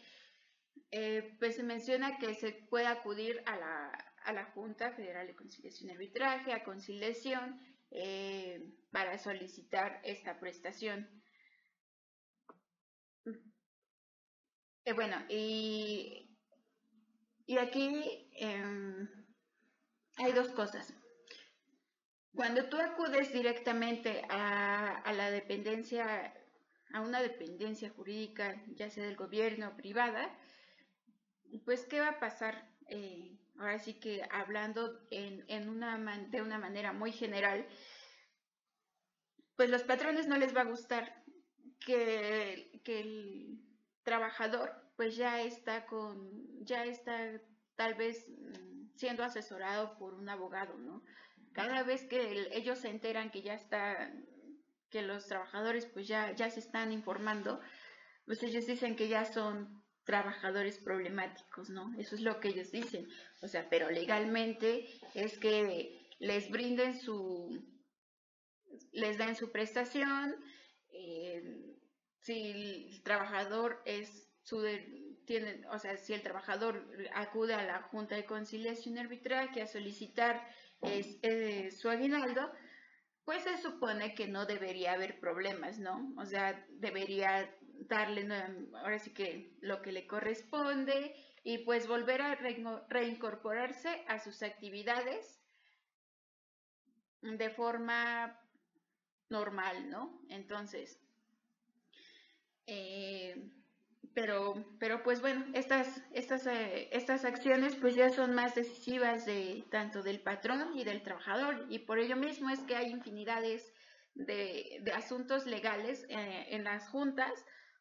eh, 0.91 1.35
pues 1.39 1.55
se 1.55 1.63
menciona 1.63 2.17
que 2.19 2.35
se 2.35 2.51
puede 2.69 2.87
acudir 2.87 3.41
a 3.45 3.57
la, 3.57 4.10
a 4.25 4.33
la 4.33 4.45
Junta 4.45 4.91
Federal 4.91 5.27
de 5.27 5.35
Conciliación 5.35 5.89
y 5.89 5.93
Arbitraje, 5.93 6.53
a 6.53 6.63
conciliación, 6.63 7.59
eh, 7.91 8.73
para 8.91 9.17
solicitar 9.17 9.99
esta 10.03 10.39
prestación. 10.39 11.09
Eh, 14.85 14.93
bueno, 14.93 15.15
y, 15.29 16.35
y 17.45 17.57
aquí 17.57 18.29
em, 18.35 19.07
hay 20.17 20.31
dos 20.31 20.49
cosas. 20.49 20.93
Cuando 22.33 22.67
tú 22.69 22.77
acudes 22.77 23.33
directamente 23.33 24.23
a, 24.29 24.97
a, 24.97 25.13
la 25.13 25.29
dependencia, 25.29 26.33
a 26.93 27.01
una 27.01 27.21
dependencia 27.21 27.89
jurídica, 27.89 28.63
ya 28.69 28.89
sea 28.89 29.05
del 29.05 29.17
gobierno 29.17 29.67
o 29.67 29.75
privada, 29.75 30.35
pues 31.65 31.85
¿qué 31.85 31.99
va 31.99 32.09
a 32.09 32.19
pasar? 32.19 32.69
Eh, 32.87 33.37
ahora 33.57 33.79
sí 33.79 33.93
que 33.95 34.23
hablando 34.31 34.99
en, 35.11 35.69
una, 35.69 35.97
de 36.29 36.41
una 36.41 36.57
manera 36.57 36.93
muy 36.93 37.11
general, 37.11 37.67
pues 39.55 39.69
los 39.69 39.83
patrones 39.83 40.27
no 40.27 40.37
les 40.37 40.55
va 40.55 40.61
a 40.61 40.65
gustar 40.65 41.23
que, 41.85 42.71
el 42.85 43.59
trabajador 44.03 44.73
pues 44.95 45.15
ya 45.15 45.41
está 45.41 45.85
con, 45.85 46.65
ya 46.65 46.83
está 46.85 47.39
tal 47.75 47.95
vez 47.95 48.27
mm, 48.27 48.95
siendo 48.95 49.23
asesorado 49.23 49.97
por 49.97 50.13
un 50.13 50.29
abogado, 50.29 50.77
¿no? 50.77 51.03
Cada 51.53 51.83
vez 51.83 52.05
que 52.05 52.49
ellos 52.51 52.79
se 52.79 52.89
enteran 52.89 53.29
que 53.29 53.41
ya 53.41 53.53
está, 53.53 54.11
que 54.89 55.01
los 55.01 55.27
trabajadores 55.27 55.85
pues 55.85 56.07
ya, 56.07 56.31
ya 56.33 56.49
se 56.49 56.59
están 56.59 56.91
informando, 56.91 57.59
pues 58.25 58.41
ellos 58.43 58.65
dicen 58.65 58.95
que 58.95 59.07
ya 59.07 59.25
son 59.25 59.80
trabajadores 60.03 60.77
problemáticos, 60.77 61.69
¿no? 61.69 61.93
Eso 61.97 62.15
es 62.15 62.21
lo 62.21 62.39
que 62.39 62.49
ellos 62.49 62.71
dicen. 62.71 63.07
O 63.41 63.47
sea, 63.47 63.69
pero 63.69 63.89
legalmente 63.89 64.87
es 65.13 65.37
que 65.37 66.09
les 66.19 66.49
brinden 66.49 66.99
su, 66.99 67.63
les 68.91 69.17
den 69.17 69.35
su 69.35 69.51
prestación, 69.51 70.35
eh, 70.89 71.77
si 72.19 72.51
el 72.51 73.03
trabajador 73.03 73.81
es 73.85 74.27
su, 74.43 74.63
tiene, 75.25 75.65
o 75.69 75.79
sea, 75.79 75.97
si 75.97 76.13
el 76.13 76.21
trabajador 76.21 76.85
acude 77.13 77.53
a 77.53 77.63
la 77.63 77.81
Junta 77.83 78.15
de 78.15 78.25
Conciliación 78.25 78.97
y 78.97 78.99
Arbitraje 78.99 79.61
a 79.61 79.67
solicitar 79.67 80.47
eh, 80.81 81.71
su 81.71 81.89
aguinaldo, 81.89 82.51
pues 83.23 83.43
se 83.43 83.57
supone 83.57 84.15
que 84.15 84.27
no 84.27 84.45
debería 84.45 84.93
haber 84.93 85.19
problemas, 85.19 85.79
¿no? 85.79 86.13
O 86.17 86.25
sea, 86.25 86.65
debería 86.69 87.55
darle 87.87 88.27
ahora 88.75 88.99
sí 88.99 89.13
que 89.13 89.57
lo 89.61 89.81
que 89.81 89.91
le 89.91 90.07
corresponde 90.07 91.15
y 91.43 91.59
pues 91.59 91.87
volver 91.87 92.21
a 92.21 92.35
reincorporarse 92.89 94.03
a 94.07 94.19
sus 94.19 94.43
actividades 94.43 95.39
de 97.21 97.49
forma 97.49 98.39
normal, 99.29 99.89
¿no? 99.89 100.21
Entonces, 100.29 100.99
eh, 102.67 103.51
pero, 104.13 104.65
pero 104.79 105.03
pues 105.03 105.21
bueno, 105.21 105.45
estas, 105.53 106.01
estas, 106.11 106.45
eh, 106.47 106.89
estas 106.91 107.25
acciones 107.25 107.75
pues 107.75 107.95
ya 107.95 108.09
son 108.09 108.35
más 108.35 108.55
decisivas 108.55 109.25
de 109.25 109.63
tanto 109.71 110.03
del 110.03 110.19
patrón 110.19 110.77
y 110.77 110.83
del 110.83 111.01
trabajador 111.01 111.65
y 111.69 111.79
por 111.79 111.99
ello 111.99 112.15
mismo 112.15 112.49
es 112.49 112.59
que 112.61 112.75
hay 112.75 112.91
infinidades 112.91 113.73
de, 114.13 114.79
de 114.81 114.91
asuntos 114.91 115.45
legales 115.45 116.05
eh, 116.09 116.47
en 116.49 116.65
las 116.65 116.89
juntas, 116.89 117.31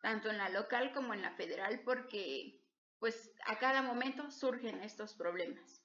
tanto 0.01 0.31
en 0.31 0.39
la 0.39 0.49
local 0.49 0.93
como 0.93 1.15
en 1.15 1.23
la 1.23 1.33
federal, 1.33 1.83
porque 1.85 2.61
pues 2.99 3.33
a 3.47 3.59
cada 3.59 3.83
momento 3.83 4.31
surgen 4.31 4.83
estos 4.83 5.15
problemas. 5.15 5.83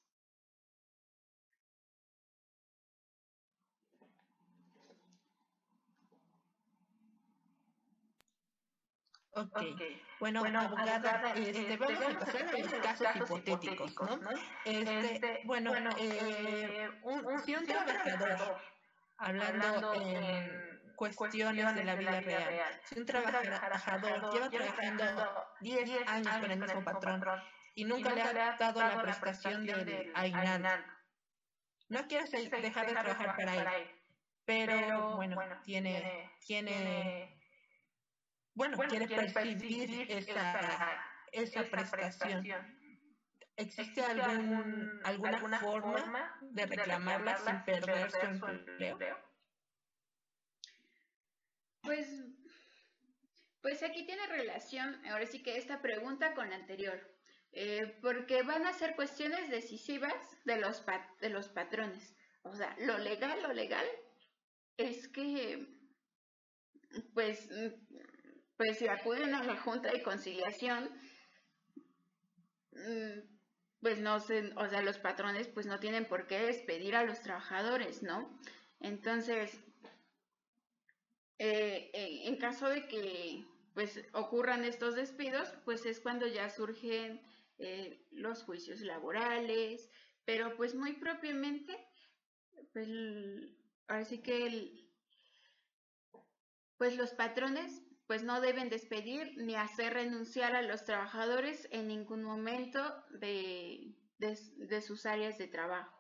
Ok, 9.37 9.59
bueno, 10.21 10.45
abogada, 10.45 11.33
este, 11.35 11.49
este, 11.63 11.77
vamos 11.77 12.05
a 12.05 12.19
pasar 12.19 12.47
a 12.47 12.57
los 12.57 12.73
casos 12.75 13.07
hipotéticos, 13.15 13.93
¿no? 13.99 14.17
Este, 14.63 15.15
este 15.15 15.41
bueno, 15.43 15.73
eh, 15.97 16.89
un, 17.03 17.39
si 17.39 17.53
un 17.53 17.65
trabajador, 17.67 18.61
hablando 19.17 19.93
en 19.93 20.74
cuestiones 20.95 21.75
de 21.75 21.83
la 21.83 21.95
vida 21.95 22.19
real, 22.21 22.81
si 22.85 22.99
un 22.99 23.05
trabajador 23.05 24.31
lleva 24.31 24.49
trabajando 24.49 25.45
10 25.61 26.07
años 26.07 26.37
con 26.37 26.51
el 26.51 26.59
mismo 26.59 26.83
patrón 26.83 27.23
y 27.75 27.85
nunca 27.85 28.13
le 28.13 28.21
ha 28.21 28.55
dado 28.57 28.79
la 28.79 29.01
prestación 29.01 29.65
del 29.65 30.11
aguinaldo, 30.15 30.69
no 31.89 32.07
quiere 32.07 32.25
dejar 32.61 32.87
de 32.87 32.93
trabajar 32.93 33.35
para 33.35 33.77
él, 33.77 33.91
pero 34.45 35.15
bueno, 35.15 35.61
tiene, 35.63 36.31
tiene 36.45 37.35
bueno, 38.55 38.77
quiere, 38.77 39.07
percibir, 39.07 40.09
esa, 40.09 41.01
esa, 41.31 41.63
prestación. 41.63 42.45
¿Existe 43.57 44.01
algún, 44.01 45.01
alguna, 45.03 45.59
forma 45.59 46.37
de 46.41 46.65
reclamarla, 46.65 47.37
sin 47.37 47.63
perder 47.63 48.11
su 48.11 48.47
empleo? 48.47 48.97
Pues, 51.85 52.23
pues 53.61 53.83
aquí 53.83 54.05
tiene 54.05 54.25
relación, 54.27 55.05
ahora 55.05 55.25
sí 55.25 55.41
que 55.41 55.57
esta 55.57 55.81
pregunta 55.81 56.33
con 56.33 56.49
la 56.49 56.55
anterior, 56.55 56.99
eh, 57.51 57.97
porque 58.01 58.43
van 58.43 58.65
a 58.65 58.73
ser 58.73 58.95
cuestiones 58.95 59.49
decisivas 59.49 60.13
de 60.45 60.57
los, 60.57 60.83
de 61.21 61.29
los 61.29 61.49
patrones. 61.49 62.15
O 62.43 62.55
sea, 62.55 62.75
lo 62.79 62.97
legal, 62.97 63.41
lo 63.41 63.53
legal 63.53 63.85
es 64.77 65.07
que, 65.07 65.67
pues, 67.13 67.49
pues 68.57 68.77
si 68.77 68.87
acuden 68.87 69.33
a 69.33 69.43
la 69.43 69.57
Junta 69.57 69.91
de 69.91 70.03
Conciliación, 70.03 70.89
mm, 72.71 73.35
pues 73.81 73.99
no 73.99 74.19
sé, 74.19 74.51
o 74.55 74.67
sea, 74.67 74.81
los 74.81 74.97
patrones 74.97 75.47
pues 75.47 75.65
no 75.65 75.79
tienen 75.79 76.05
por 76.05 76.27
qué 76.27 76.39
despedir 76.39 76.95
a 76.95 77.03
los 77.03 77.21
trabajadores, 77.21 78.03
¿no? 78.03 78.37
Entonces, 78.79 79.64
eh, 81.37 81.91
en 81.93 82.37
caso 82.37 82.69
de 82.69 82.87
que 82.87 83.45
pues 83.73 84.01
ocurran 84.13 84.63
estos 84.63 84.95
despidos, 84.95 85.49
pues 85.65 85.85
es 85.85 85.99
cuando 85.99 86.27
ya 86.27 86.49
surgen 86.49 87.21
eh, 87.57 88.07
los 88.11 88.43
juicios 88.43 88.79
laborales, 88.81 89.91
pero 90.23 90.55
pues 90.55 90.75
muy 90.75 90.93
propiamente, 90.93 91.77
pues 92.71 92.87
que 94.23 94.85
pues 96.77 96.97
los 96.97 97.11
patrones 97.11 97.81
pues 98.07 98.23
no 98.23 98.39
deben 98.39 98.69
despedir 98.69 99.33
ni 99.37 99.55
hacer 99.55 99.93
renunciar 99.93 100.55
a 100.55 100.61
los 100.61 100.83
trabajadores 100.83 101.67
en 101.71 101.87
ningún 101.87 102.23
momento 102.23 102.81
de, 103.09 103.95
sus 104.81 105.05
áreas 105.05 105.37
de 105.37 105.47
trabajo. 105.47 105.94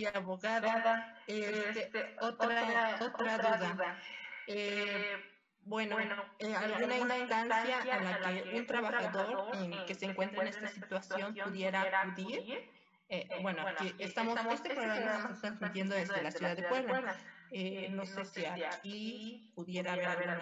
Y 0.00 0.06
abogada, 0.06 1.16
este, 1.26 1.80
este, 1.80 2.16
otra, 2.20 2.98
otra, 3.00 3.38
duda. 3.38 3.98
Eh, 4.46 4.86
eh, 4.88 5.16
bueno, 5.64 5.96
eh, 6.38 6.54
alguna 6.54 7.18
instancia 7.18 7.82
a 7.82 8.18
la 8.18 8.42
que 8.42 8.58
un 8.58 8.66
trabajador 8.66 9.86
que 9.86 9.94
se 9.94 10.06
encuentra 10.06 10.42
en 10.42 10.48
esta 10.48 10.68
situación 10.68 11.34
pudiera 11.34 11.82
acudir 11.82 12.70
eh, 13.12 13.26
eh, 13.28 13.38
bueno, 13.42 13.66
aquí 13.66 13.92
estamos, 13.98 14.38
este 14.52 14.70
programa 14.70 15.26
se 15.26 15.32
está 15.32 15.48
transmitiendo 15.48 15.96
desde 15.96 16.22
la 16.22 16.30
ciudad 16.30 16.56
de 16.56 16.62
Puebla. 16.62 17.16
Eh, 17.50 17.88
no 17.90 18.06
sé 18.06 18.24
si 18.24 18.44
aquí 18.44 19.50
pudiera 19.56 19.94
haber 19.94 20.38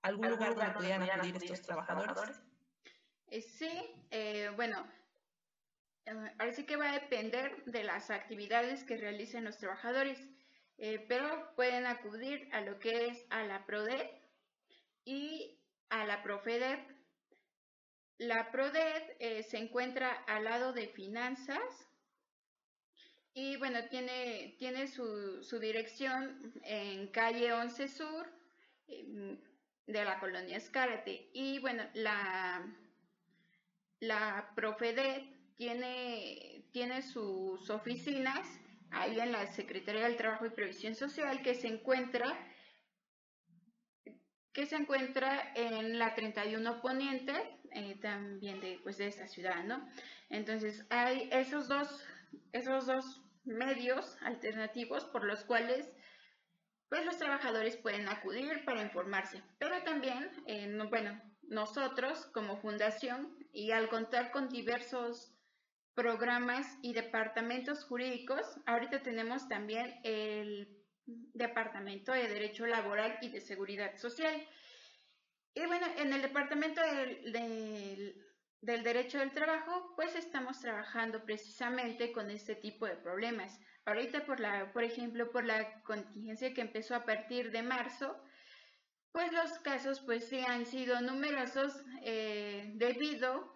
algún 0.00 0.30
lugar 0.30 0.54
donde 0.54 0.72
pudieran 0.72 1.02
acudir 1.02 1.36
estos 1.36 1.60
trabajadores. 1.60 2.40
Sí, 3.46 3.90
bueno, 4.56 4.86
ahora 6.06 6.52
sí 6.52 6.64
que 6.64 6.76
va 6.76 6.90
a 6.90 7.00
depender 7.00 7.64
de 7.64 7.84
las 7.84 8.10
actividades 8.10 8.84
que 8.84 8.96
realicen 8.96 9.44
los 9.44 9.58
trabajadores, 9.58 10.18
pero 11.08 11.54
pueden 11.54 11.86
acudir 11.86 12.48
a 12.52 12.60
lo 12.60 12.78
que 12.78 13.06
es 13.06 13.24
a 13.30 13.44
la 13.44 13.64
PRODED 13.64 14.10
y 15.04 15.58
a 15.88 16.04
la 16.04 16.22
PROFEDEP 16.22 16.94
la 18.18 18.50
PRODED 18.52 19.02
eh, 19.18 19.42
se 19.42 19.58
encuentra 19.58 20.10
al 20.26 20.44
lado 20.44 20.72
de 20.72 20.88
finanzas 20.88 21.88
y 23.32 23.56
bueno, 23.56 23.80
tiene, 23.90 24.54
tiene 24.58 24.86
su, 24.86 25.58
dirección 25.60 26.52
en 26.62 27.08
calle 27.08 27.52
11 27.52 27.88
Sur 27.88 28.32
em, 28.86 29.40
de 29.86 30.04
la 30.04 30.20
colonia 30.20 30.56
Escárate. 30.56 31.28
Y 31.32 31.58
bueno, 31.58 31.84
la, 31.94 32.64
la 33.98 34.52
tiene, 35.56 36.64
tiene 36.72 37.02
sus 37.02 37.68
oficinas 37.70 38.46
ahí 38.90 39.18
en 39.20 39.32
la 39.32 39.46
Secretaría 39.46 40.04
del 40.04 40.16
Trabajo 40.16 40.46
y 40.46 40.50
Previsión 40.50 40.94
Social 40.94 41.42
que 41.42 41.54
se 41.54 41.68
encuentra 41.68 42.36
que 44.52 44.66
se 44.66 44.76
encuentra 44.76 45.52
en 45.56 45.98
la 45.98 46.14
31 46.14 46.80
Poniente, 46.80 47.58
eh, 47.72 47.98
también 48.00 48.60
de, 48.60 48.78
pues, 48.84 48.96
de 48.98 49.08
esta 49.08 49.26
ciudad, 49.26 49.64
¿no? 49.64 49.84
Entonces, 50.30 50.86
hay 50.90 51.28
esos 51.32 51.66
dos, 51.66 52.06
esos 52.52 52.86
dos 52.86 53.20
medios 53.44 54.16
alternativos 54.22 55.06
por 55.06 55.24
los 55.24 55.44
cuales 55.44 55.90
pues 56.88 57.04
los 57.04 57.18
trabajadores 57.18 57.76
pueden 57.76 58.08
acudir 58.08 58.64
para 58.64 58.82
informarse. 58.82 59.42
Pero 59.58 59.82
también, 59.82 60.30
eh, 60.46 60.72
bueno, 60.88 61.20
nosotros 61.42 62.26
como 62.26 62.56
fundación 62.58 63.36
y 63.52 63.72
al 63.72 63.88
contar 63.88 64.30
con 64.30 64.48
diversos 64.48 65.33
programas 65.94 66.66
y 66.82 66.92
departamentos 66.92 67.84
jurídicos, 67.84 68.42
ahorita 68.66 69.02
tenemos 69.02 69.48
también 69.48 70.00
el 70.02 70.84
Departamento 71.06 72.12
de 72.12 72.28
Derecho 72.28 72.66
Laboral 72.66 73.18
y 73.20 73.28
de 73.28 73.40
Seguridad 73.40 73.96
Social. 73.96 74.46
Y 75.54 75.66
bueno, 75.66 75.86
en 75.98 76.12
el 76.12 76.22
Departamento 76.22 76.80
del, 76.80 78.14
Derecho 78.60 79.18
del 79.18 79.32
Trabajo, 79.32 79.92
pues 79.94 80.16
estamos 80.16 80.60
trabajando 80.60 81.24
precisamente 81.24 82.12
con 82.12 82.30
este 82.30 82.56
tipo 82.56 82.86
de 82.86 82.96
problemas. 82.96 83.60
Ahorita, 83.84 84.24
por, 84.24 84.40
la, 84.40 84.72
por 84.72 84.82
ejemplo, 84.82 85.30
por 85.30 85.44
la 85.44 85.82
contingencia 85.82 86.54
que 86.54 86.62
empezó 86.62 86.94
a 86.96 87.04
partir 87.04 87.50
de 87.52 87.62
marzo, 87.62 88.16
Pues 89.12 89.32
los 89.32 89.60
casos 89.60 90.00
pues 90.00 90.28
sí 90.28 90.40
han 90.40 90.66
sido 90.66 91.00
numerosos 91.00 91.84
eh, 92.02 92.72
debido 92.74 93.53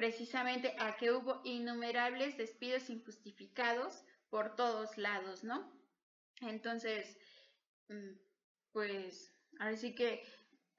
precisamente 0.00 0.74
a 0.78 0.96
que 0.96 1.12
hubo 1.12 1.42
innumerables 1.44 2.38
despidos 2.38 2.88
injustificados 2.88 4.02
por 4.30 4.56
todos 4.56 4.96
lados, 4.96 5.44
¿no? 5.44 5.70
Entonces, 6.40 7.18
mm, 7.90 8.12
pues 8.72 9.30
ahora 9.58 9.76
sí 9.76 9.94
que 9.94 10.24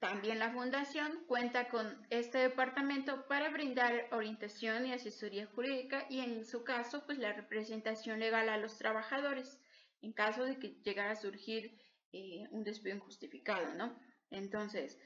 también 0.00 0.40
la 0.40 0.50
fundación 0.50 1.24
cuenta 1.28 1.68
con 1.68 2.04
este 2.10 2.38
departamento 2.38 3.28
para 3.28 3.50
brindar 3.50 4.08
orientación 4.10 4.86
y 4.86 4.92
asesoría 4.92 5.46
jurídica 5.46 6.04
y 6.10 6.18
en 6.18 6.44
su 6.44 6.64
caso, 6.64 7.06
pues 7.06 7.18
la 7.18 7.32
representación 7.32 8.18
legal 8.18 8.48
a 8.48 8.56
los 8.56 8.76
trabajadores 8.76 9.60
en 10.00 10.12
caso 10.12 10.42
de 10.44 10.58
que 10.58 10.80
llegara 10.82 11.12
a 11.12 11.22
surgir 11.26 11.80
eh, 12.12 12.48
un 12.50 12.64
despido 12.64 12.96
injustificado, 12.96 13.72
¿no? 13.74 13.96
Entonces, 14.32 14.98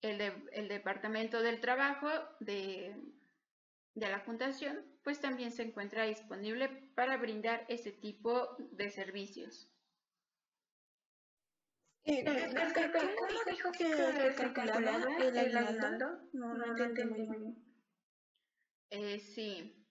el, 0.00 0.22
el 0.52 0.68
Departamento 0.68 1.42
del 1.42 1.60
Trabajo 1.60 2.08
de, 2.40 2.96
de 3.94 4.08
la 4.08 4.20
Fundación, 4.20 4.98
pues 5.04 5.20
también 5.20 5.50
se 5.50 5.62
encuentra 5.62 6.04
disponible 6.04 6.68
para 6.94 7.16
brindar 7.16 7.64
ese 7.68 7.92
tipo 7.92 8.56
de 8.58 8.90
servicios. 8.90 9.68
Eh, 12.04 12.24
¿Cómo 12.24 13.40
dijo 13.46 13.70
que 13.72 14.32
se 14.32 14.52
calculaba 14.52 15.16
el 15.18 15.56
aguinaldo? 15.56 16.28
No, 16.32 16.54
no 16.54 16.84
entendí 16.84 17.22
muy 17.22 17.38
bien. 17.38 17.72
Eh, 18.90 19.20
sí, 19.20 19.88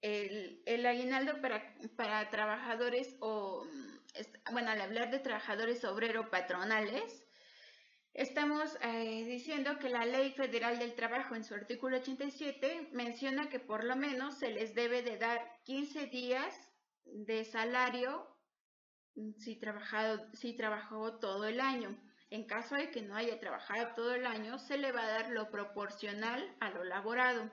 el, 0.00 0.62
el 0.66 0.86
aguinaldo 0.86 1.40
para, 1.40 1.76
para 1.96 2.30
trabajadores 2.30 3.16
o, 3.20 3.66
bueno, 4.52 4.70
al 4.70 4.80
hablar 4.80 5.10
de 5.10 5.18
trabajadores 5.18 5.84
obrero 5.84 6.30
patronales, 6.30 7.23
Estamos 8.14 8.78
eh, 8.80 9.24
diciendo 9.26 9.76
que 9.80 9.88
la 9.88 10.06
Ley 10.06 10.30
Federal 10.30 10.78
del 10.78 10.94
Trabajo 10.94 11.34
en 11.34 11.42
su 11.42 11.52
artículo 11.52 11.96
87 11.96 12.90
menciona 12.92 13.48
que 13.48 13.58
por 13.58 13.82
lo 13.82 13.96
menos 13.96 14.38
se 14.38 14.50
les 14.50 14.72
debe 14.72 15.02
de 15.02 15.18
dar 15.18 15.40
15 15.64 16.06
días 16.06 16.54
de 17.04 17.44
salario 17.44 18.24
si, 19.38 19.56
trabajado, 19.56 20.24
si 20.32 20.54
trabajó 20.54 21.18
todo 21.18 21.44
el 21.46 21.60
año. 21.60 21.98
En 22.30 22.46
caso 22.46 22.76
de 22.76 22.92
que 22.92 23.02
no 23.02 23.16
haya 23.16 23.40
trabajado 23.40 23.94
todo 23.96 24.14
el 24.14 24.26
año, 24.26 24.60
se 24.60 24.78
le 24.78 24.92
va 24.92 25.02
a 25.02 25.10
dar 25.10 25.30
lo 25.30 25.50
proporcional 25.50 26.56
a 26.60 26.70
lo 26.70 26.84
laborado. 26.84 27.50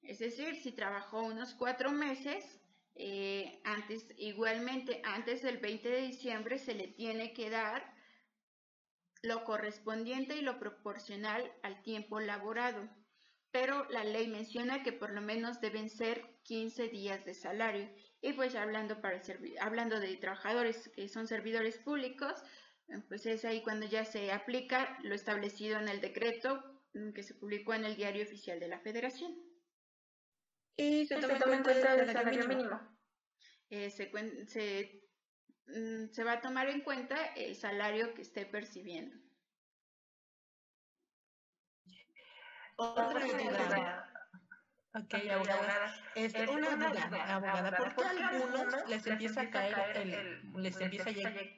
Es 0.00 0.18
decir, 0.18 0.56
si 0.56 0.72
trabajó 0.72 1.22
unos 1.22 1.52
cuatro 1.52 1.92
meses, 1.92 2.58
eh, 2.94 3.60
antes, 3.64 4.06
igualmente 4.16 5.02
antes 5.04 5.42
del 5.42 5.58
20 5.58 5.90
de 5.90 6.00
diciembre 6.00 6.58
se 6.58 6.74
le 6.74 6.88
tiene 6.88 7.34
que 7.34 7.50
dar 7.50 7.93
lo 9.24 9.44
correspondiente 9.44 10.36
y 10.36 10.42
lo 10.42 10.58
proporcional 10.58 11.50
al 11.62 11.82
tiempo 11.82 12.20
laborado, 12.20 12.88
pero 13.50 13.88
la 13.88 14.04
ley 14.04 14.28
menciona 14.28 14.82
que 14.82 14.92
por 14.92 15.12
lo 15.12 15.22
menos 15.22 15.60
deben 15.60 15.88
ser 15.88 16.22
15 16.42 16.88
días 16.88 17.24
de 17.24 17.34
salario. 17.34 17.88
Y 18.20 18.34
pues 18.34 18.54
hablando, 18.54 19.00
para 19.00 19.22
hablando 19.60 19.98
de 19.98 20.16
trabajadores 20.16 20.90
que 20.94 21.08
son 21.08 21.26
servidores 21.26 21.78
públicos, 21.78 22.34
pues 23.08 23.24
es 23.24 23.44
ahí 23.44 23.62
cuando 23.62 23.86
ya 23.86 24.04
se 24.04 24.30
aplica 24.30 24.98
lo 25.02 25.14
establecido 25.14 25.78
en 25.78 25.88
el 25.88 26.00
decreto 26.00 26.62
mm, 26.92 27.12
que 27.12 27.22
se 27.22 27.34
publicó 27.34 27.72
en 27.72 27.86
el 27.86 27.96
Diario 27.96 28.24
Oficial 28.24 28.60
de 28.60 28.68
la 28.68 28.80
Federación. 28.80 29.34
¿Y 30.76 31.06
se 31.06 31.16
toma 31.16 31.34
en 31.34 31.62
cuenta 31.62 31.94
el 31.94 32.12
salario 32.12 32.46
mínimo? 32.46 32.80
Eh, 33.70 33.90
se, 33.90 34.10
se 34.46 35.04
Mm, 35.66 36.10
se 36.10 36.24
va 36.24 36.32
a 36.32 36.40
tomar 36.40 36.68
en 36.68 36.80
cuenta 36.82 37.16
el 37.36 37.54
salario 37.56 38.14
que 38.14 38.22
esté 38.22 38.46
percibiendo. 38.46 39.16
Otra 42.76 43.10
duda. 43.10 44.10
Ok, 44.94 45.14
abogada. 45.30 45.94
Es 46.14 46.34
una 46.34 46.70
duda, 46.70 47.34
abogada. 47.34 47.76
¿Por 47.76 47.94
qué 47.94 48.04
a 48.04 48.28
algunos 48.28 48.88
les 48.88 49.06
empieza 49.06 49.40
a 49.42 49.50
caer, 49.50 49.96
el, 49.96 50.52
les 50.62 50.80
empieza 50.80 51.10
a 51.10 51.12
llegar 51.12 51.48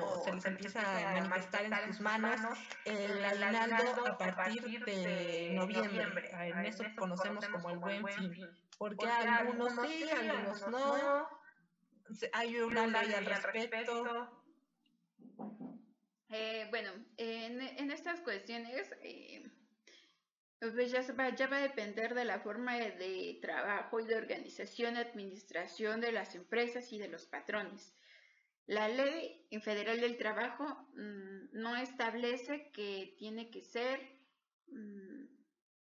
o 0.00 0.22
se 0.24 0.32
les 0.32 0.44
empieza 0.44 0.80
a 0.80 1.14
manifestar 1.14 1.64
en 1.64 1.92
sus 1.92 2.00
manos 2.00 2.58
el 2.84 3.24
aguinaldo 3.24 4.06
a 4.06 4.16
partir 4.16 4.84
de 4.84 5.52
noviembre? 5.54 6.30
En 6.32 6.66
eso 6.66 6.84
conocemos 6.96 7.46
como 7.48 7.70
el 7.70 7.78
buen 7.78 8.06
fin. 8.06 8.48
Porque 8.78 9.06
algunos 9.06 9.72
sí, 9.72 10.08
algunos 10.10 10.68
no 10.68 11.28
hay 12.32 12.56
una 12.60 12.86
ley 12.86 13.12
al 13.12 13.26
respecto. 13.26 14.32
Eh, 16.28 16.66
bueno, 16.70 16.90
en, 17.16 17.60
en, 17.60 17.90
estas 17.90 18.20
cuestiones, 18.20 18.90
eh, 19.00 19.48
pues 20.58 20.90
ya 20.90 21.02
va, 21.12 21.34
ya 21.34 21.46
va 21.48 21.58
a 21.58 21.62
depender 21.62 22.14
de 22.14 22.24
la 22.24 22.40
forma 22.40 22.76
de, 22.78 23.38
trabajo 23.42 24.00
y 24.00 24.06
de 24.06 24.16
organización, 24.16 24.96
administración 24.96 26.00
de 26.00 26.12
las 26.12 26.34
empresas 26.34 26.92
y 26.92 26.98
de 26.98 27.08
los 27.08 27.26
patrones. 27.26 27.94
La 28.66 28.88
ley 28.88 29.46
federal 29.62 30.00
del 30.00 30.16
trabajo 30.16 30.64
mm, 30.94 31.52
no 31.52 31.76
establece 31.76 32.70
que 32.72 33.14
tiene 33.18 33.50
que 33.50 33.62
ser 33.62 34.00
mm, 34.68 35.26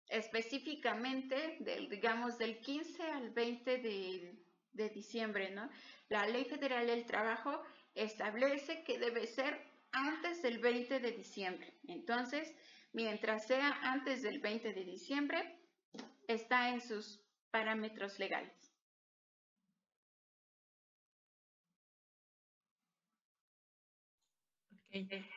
específicamente 0.10 1.58
del, 1.60 1.90
digamos, 1.90 2.38
del 2.38 2.60
15 2.60 3.04
al 3.04 3.30
20 3.30 3.78
de, 3.78 4.36
de 4.74 4.90
diciembre, 4.90 5.52
¿no? 5.52 5.70
La 6.10 6.26
Ley 6.26 6.46
Federal 6.46 6.88
del 6.88 7.06
Trabajo 7.06 7.62
establece 7.94 8.84
que 8.84 8.98
debe 9.00 9.28
ser 9.28 9.60
antes 9.92 10.42
del 10.42 10.60
20 10.60 11.00
de 11.00 11.12
diciembre. 11.12 11.74
Entonces, 11.88 12.54
mientras 12.94 13.48
sea 13.48 13.80
antes 13.84 14.22
del 14.22 14.40
20 14.40 14.74
de 14.74 14.84
diciembre, 14.84 15.60
está 16.28 16.70
en 16.70 16.82
sus 16.82 17.22
parámetros 17.52 18.20
legales. 18.20 18.68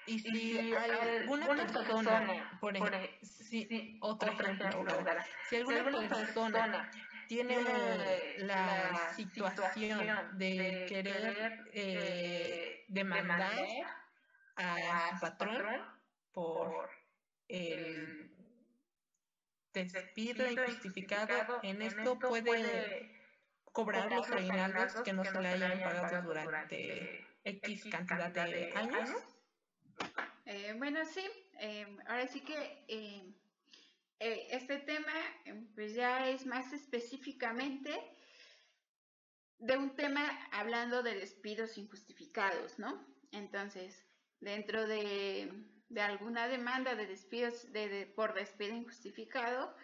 Y 0.07 0.19
si 0.19 0.75
alguna 0.75 1.47
persona, 1.67 2.59
por 2.61 2.77
ejemplo, 2.77 2.99
si, 3.23 3.99
otra 4.01 4.33
ejemplo, 4.33 4.87
si 5.49 5.57
alguna 5.57 6.09
persona 6.09 6.91
tiene 7.29 7.57
la 8.39 9.13
situación 9.15 10.39
de 10.39 10.87
querer 10.89 11.71
eh, 11.73 12.85
demandar 12.89 13.55
a 14.57 15.11
su 15.15 15.21
patrón 15.21 15.85
por 16.33 17.00
el 17.51 18.31
despido 19.73 20.51
injustificado, 20.51 21.61
en 21.63 21.83
esto 21.83 22.19
puede 22.19 23.21
cobrar 23.73 24.11
los 24.11 24.31
aguinaldos 24.31 24.95
que 25.03 25.13
no 25.13 25.25
se 25.25 25.41
le 25.41 25.49
hayan 25.49 25.81
pagado 25.81 26.23
durante 26.23 27.27
X 27.45 27.85
cantidad 27.91 28.31
de 28.31 28.73
años. 28.75 29.11
Eh, 30.47 30.75
bueno, 30.77 31.05
sí, 31.05 31.25
eh, 31.61 31.87
ahora 32.07 32.27
sí 32.27 32.41
que 32.41 32.85
eh, 32.89 34.49
este 34.51 34.79
tema 34.79 35.13
em, 35.45 35.67
pues 35.75 35.95
ya 35.95 36.29
es 36.29 36.45
más 36.47 36.73
específicamente 36.73 37.93
de 39.59 39.77
un 39.77 39.95
tema 39.95 40.29
hablando 40.53 41.03
de 41.03 41.15
despidos 41.15 41.79
injustificados, 41.79 42.79
¿no? 42.79 43.07
Entonces, 43.31 44.05
dentro 44.41 44.87
de, 44.87 45.53
alguna 45.99 46.47
demanda 46.47 46.95
de 46.95 47.07
despidos 47.07 47.73
de, 47.73 48.07
por 48.15 48.35
despido 48.35 48.75
injustificado, 48.75 49.75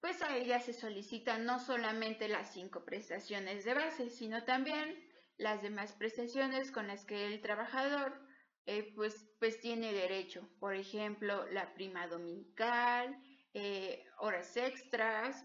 pues 0.00 0.22
a 0.22 0.36
ella 0.36 0.60
se 0.60 0.72
solicitan 0.72 1.44
no 1.44 1.58
solamente 1.58 2.28
las 2.28 2.52
cinco 2.52 2.84
prestaciones 2.84 3.64
de 3.64 3.74
base, 3.74 4.08
sino 4.08 4.44
también 4.44 5.04
las 5.36 5.62
demás 5.62 5.92
prestaciones 5.92 6.70
con 6.70 6.86
las 6.86 7.04
que 7.04 7.26
el 7.26 7.40
trabajador 7.42 8.26
eh, 8.66 8.92
pues, 8.94 9.26
pues 9.38 9.60
tiene 9.60 9.92
derecho. 9.92 10.48
Por 10.58 10.74
ejemplo, 10.74 11.46
la 11.50 11.74
prima 11.74 12.06
dominical, 12.08 13.16
eh, 13.54 14.04
horas 14.18 14.56
extras, 14.56 15.44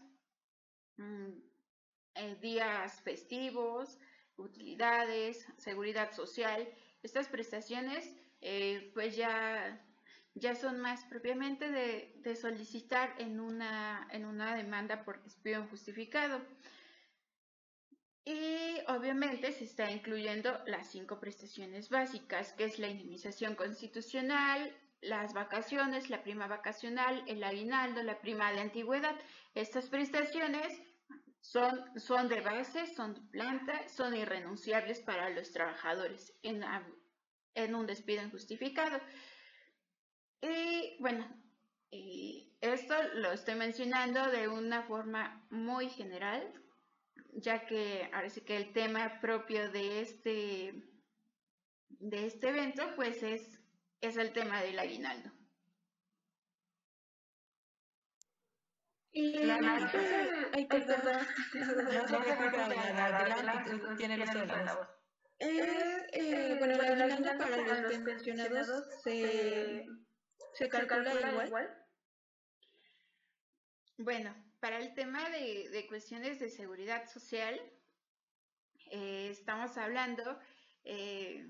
mm, 0.98 1.32
eh, 2.16 2.36
días 2.42 3.02
festivos, 3.02 3.98
utilidades, 4.38 5.46
seguridad 5.58 6.12
social. 6.14 6.68
Estas 7.04 7.28
prestaciones 7.28 8.16
eh, 8.42 8.92
pues 8.94 9.16
ya, 9.16 9.80
ya 10.34 10.56
son 10.56 10.80
más 10.80 11.06
propiamente 11.06 11.70
de, 11.72 12.36
solicitar 12.36 13.14
en 13.20 13.40
una, 13.40 14.08
en 14.12 14.26
una 14.26 14.56
demanda 14.56 15.04
por 15.04 15.24
despido 15.24 15.62
injustificado. 15.62 16.42
Y 18.24 18.78
obviamente 18.88 19.52
se 19.52 19.64
está 19.64 19.92
incluyendo 19.92 20.60
las 20.66 20.92
cinco 20.92 21.20
prestaciones 21.20 21.90
básicas, 21.90 22.54
que 22.54 22.66
es 22.66 22.78
la 22.78 22.88
indemnización 22.88 23.56
constitucional, 23.56 24.76
las 25.02 25.34
vacaciones, 25.34 26.10
la 26.10 26.22
prima 26.22 26.48
vacacional, 26.48 27.24
el 27.28 27.44
aguinaldo, 27.44 28.04
la 28.04 28.22
prima 28.22 28.52
de 28.52 28.62
antigüedad. 28.62 29.16
Estas 29.56 29.88
prestaciones 29.90 30.80
son, 31.40 31.84
son 32.00 32.28
de 32.28 32.42
base, 32.42 32.86
son 32.86 33.16
de 33.16 33.22
planta, 33.32 33.90
son 33.90 34.16
irrenunciables 34.16 35.02
para 35.02 35.30
los 35.30 35.52
trabajadores 35.52 36.34
en, 36.44 36.64
en 37.56 37.76
un 37.76 37.88
despido 37.88 38.24
injustificado. 38.24 39.00
Y 40.42 40.98
bueno, 41.00 41.28
esto 42.62 42.96
lo 43.16 43.32
estoy 43.32 43.56
mencionando 43.56 44.30
de 44.32 44.48
una 44.48 44.84
forma 44.84 45.46
muy 45.50 45.90
general, 45.90 46.54
ya 47.34 47.66
que 47.66 48.10
ahora 48.14 48.30
sí 48.30 48.42
que 48.42 48.58
el 48.58 48.72
tema 48.74 49.20
propio 49.20 49.72
de 49.72 50.02
este, 50.02 50.84
de 51.90 52.26
este 52.26 52.50
evento 52.50 52.84
pues 52.96 53.22
es, 53.24 53.60
es 54.02 54.18
el 54.18 54.32
tema 54.34 54.62
del 54.62 54.80
aguinaldo. 54.80 55.32
Y 59.14 59.44
la 59.44 59.56
ay, 60.54 60.66
perdón. 60.68 61.28
Tiene 63.98 64.18
la 64.18 64.74
voz. 64.76 65.01
Eh, 65.44 66.56
bueno, 66.60 66.78
la 66.78 66.88
aguinaldo 66.88 67.38
para 67.38 67.58
los 67.58 67.98
pensionados 68.00 68.86
se, 69.04 69.88
se 70.54 70.70
calcula 70.70 71.46
igual. 71.46 71.78
Bueno, 73.98 74.36
para 74.60 74.78
el 74.78 74.94
tema 74.94 75.30
de, 75.30 75.86
cuestiones 75.88 76.40
de 76.40 76.50
seguridad 76.50 77.08
social, 77.10 77.60
eh, 78.92 79.30
estamos 79.32 79.78
hablando, 79.78 80.40
eh, 80.84 81.48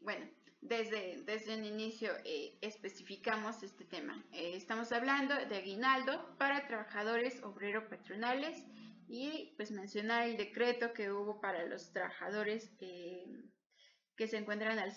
bueno, 0.00 0.26
desde, 0.62 1.22
desde 1.24 1.56
un 1.56 1.64
inicio 1.64 2.12
eh, 2.24 2.56
especificamos 2.62 3.62
este 3.62 3.84
tema. 3.84 4.24
estamos 4.32 4.92
hablando 4.92 5.34
de 5.34 5.56
aguinaldo 5.56 6.36
para 6.38 6.66
trabajadores 6.66 7.42
obreros 7.42 7.84
patronales 7.84 8.64
y 9.08 9.54
pues 9.56 9.70
mencionar 9.70 10.28
el 10.28 10.36
decreto 10.36 10.92
que 10.92 11.10
hubo 11.10 11.40
para 11.40 11.66
los 11.66 11.92
trabajadores 11.92 12.70
que 12.78 14.28
se 14.28 14.36
encuentran 14.36 14.78
al, 14.78 14.92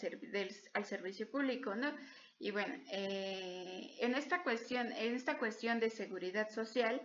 al 0.73 0.85
servicio 0.85 1.29
público, 1.31 1.75
¿no? 1.75 1.91
Y 2.37 2.51
bueno, 2.51 2.75
eh, 2.91 3.95
en, 3.99 4.15
esta 4.15 4.43
cuestión, 4.43 4.91
en 4.91 5.15
esta 5.15 5.37
cuestión 5.37 5.79
de 5.79 5.89
seguridad 5.89 6.49
social, 6.49 7.01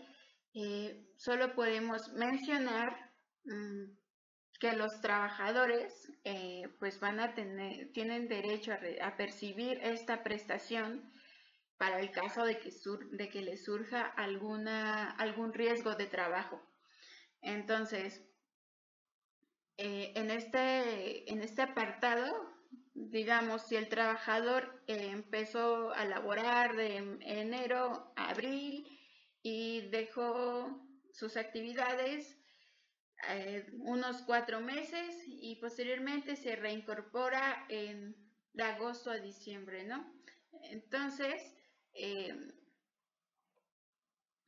eh, 0.54 1.06
solo 1.16 1.54
podemos 1.54 2.12
mencionar 2.14 3.12
mm, 3.44 3.84
que 4.58 4.72
los 4.72 5.00
trabajadores 5.00 6.12
eh, 6.24 6.68
pues 6.78 6.98
van 6.98 7.20
a 7.20 7.34
tener, 7.34 7.92
tienen 7.92 8.28
derecho 8.28 8.72
a, 9.00 9.16
percibir 9.16 9.78
esta 9.82 10.22
prestación 10.22 11.12
para 11.78 12.00
el 12.00 12.10
caso 12.10 12.44
de 12.44 12.58
que, 12.58 12.70
de 13.12 13.28
que 13.28 13.42
les 13.42 13.64
surja 13.64 14.02
alguna, 14.02 15.12
algún 15.12 15.54
riesgo 15.54 15.94
de 15.94 16.06
trabajo. 16.06 16.60
Entonces, 17.42 18.22
en, 19.76 20.30
este, 20.30 21.30
en 21.30 21.42
este 21.42 21.62
apartado 21.62 22.50
digamos, 23.08 23.62
si 23.62 23.76
el 23.76 23.88
trabajador 23.88 24.82
eh, 24.86 25.08
empezó 25.10 25.92
a 25.92 26.04
laborar 26.04 26.76
de 26.76 26.96
enero 27.22 28.12
a 28.16 28.30
abril 28.30 28.86
y 29.42 29.88
dejó 29.88 30.86
sus 31.12 31.36
actividades 31.36 32.36
eh, 33.28 33.66
unos 33.80 34.22
cuatro 34.22 34.60
meses 34.60 35.22
y 35.26 35.56
posteriormente 35.56 36.36
se 36.36 36.56
reincorpora 36.56 37.66
en, 37.68 38.16
de 38.52 38.62
agosto 38.62 39.10
a 39.10 39.18
diciembre, 39.18 39.84
¿no? 39.84 40.12
Entonces, 40.70 41.42
eh, 41.94 42.34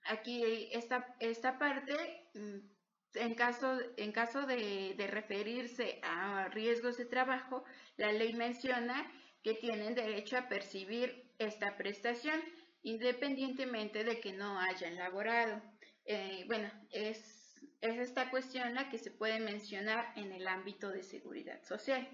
aquí 0.04 0.68
esta, 0.72 1.16
esta 1.20 1.58
parte 1.58 2.28
mm, 2.34 2.71
en 3.14 3.34
caso, 3.34 3.78
en 3.96 4.12
caso 4.12 4.46
de, 4.46 4.94
referirse 5.10 6.00
a 6.02 6.48
riesgos 6.48 6.96
de 6.96 7.04
trabajo, 7.04 7.64
la 7.96 8.12
ley 8.12 8.32
menciona 8.34 9.10
que 9.42 9.54
tienen 9.54 9.94
derecho 9.94 10.36
a 10.36 10.48
percibir 10.48 11.32
esta 11.38 11.76
prestación 11.76 12.40
independientemente 12.82 14.04
de 14.04 14.20
que 14.20 14.32
no 14.32 14.58
hayan 14.58 14.96
laborado. 14.96 15.62
Eh, 16.04 16.44
bueno, 16.46 16.70
es, 16.90 17.60
es 17.80 17.98
esta 17.98 18.30
cuestión 18.30 18.74
la 18.74 18.88
que 18.88 18.98
se 18.98 19.10
puede 19.10 19.40
mencionar 19.40 20.12
en 20.16 20.32
el 20.32 20.48
ámbito 20.48 20.90
de 20.90 21.02
seguridad 21.02 21.62
social. 21.62 22.08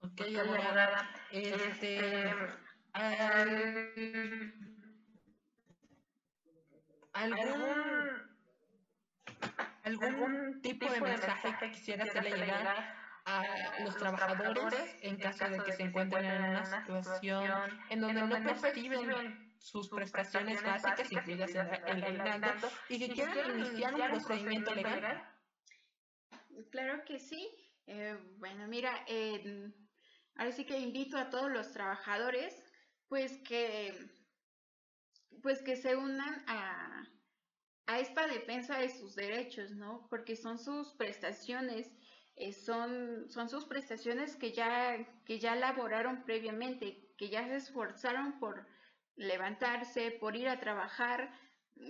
Ok, 0.00 0.20
abogada. 0.38 1.10
Este, 1.32 1.54
este 1.54 2.34
algún, 7.14 8.34
algún 9.84 10.60
tipo 10.60 10.90
de 10.90 11.00
mensaje 11.00 11.56
que 11.60 11.70
quisiera 11.72 12.04
hacerle 12.04 12.30
llegar 12.30 12.94
a 13.26 13.42
los 13.82 13.96
trabajadores 13.96 14.96
en 15.00 15.16
caso 15.16 15.48
de 15.48 15.58
que 15.60 15.72
se 15.72 15.84
encuentren 15.84 16.24
en 16.26 16.42
una 16.42 16.64
situación 16.66 17.80
en 17.88 18.00
donde 18.00 18.22
no 18.22 18.60
perciben 18.60 19.54
sus 19.58 19.88
prestaciones 19.88 20.62
básicas 20.62 21.10
incluidas 21.10 21.54
en 21.54 21.96
el 21.96 22.04
aguinaldo 22.04 22.68
y 22.90 22.98
que 22.98 23.14
quieran 23.14 23.58
iniciar 23.58 23.94
un 23.94 24.10
procedimiento 24.10 24.74
legal? 24.74 25.26
Claro 26.70 27.02
que 27.06 27.18
sí. 27.18 27.48
Eh, 27.86 28.16
bueno, 28.38 28.66
mira, 28.68 29.04
eh, 29.06 29.72
ahora 30.36 30.52
sí 30.52 30.66
que 30.66 30.78
invito 30.78 31.16
a 31.16 31.30
todos 31.30 31.50
los 31.50 31.72
trabajadores, 31.72 32.62
pues 33.08 33.38
que 33.42 34.10
pues 35.42 35.62
que 35.62 35.76
se 35.76 35.96
unan 35.96 36.44
a, 36.46 37.08
esta 37.98 38.26
defensa 38.26 38.78
de 38.78 38.88
sus 38.88 39.14
derechos, 39.14 39.72
¿no? 39.72 40.06
Porque 40.08 40.36
son 40.36 40.58
sus 40.58 40.92
prestaciones, 40.94 41.90
eh, 42.36 42.52
son, 42.52 43.30
son 43.30 43.48
sus 43.48 43.66
prestaciones 43.66 44.36
que 44.36 44.52
ya, 44.52 44.96
que 45.26 45.38
ya 45.38 45.54
laboraron 45.54 46.24
previamente, 46.24 47.10
que 47.18 47.28
ya 47.28 47.46
se 47.46 47.56
esforzaron 47.56 48.38
por 48.38 48.66
levantarse, 49.16 50.10
por 50.12 50.34
ir 50.34 50.48
a 50.48 50.60
trabajar, 50.60 51.30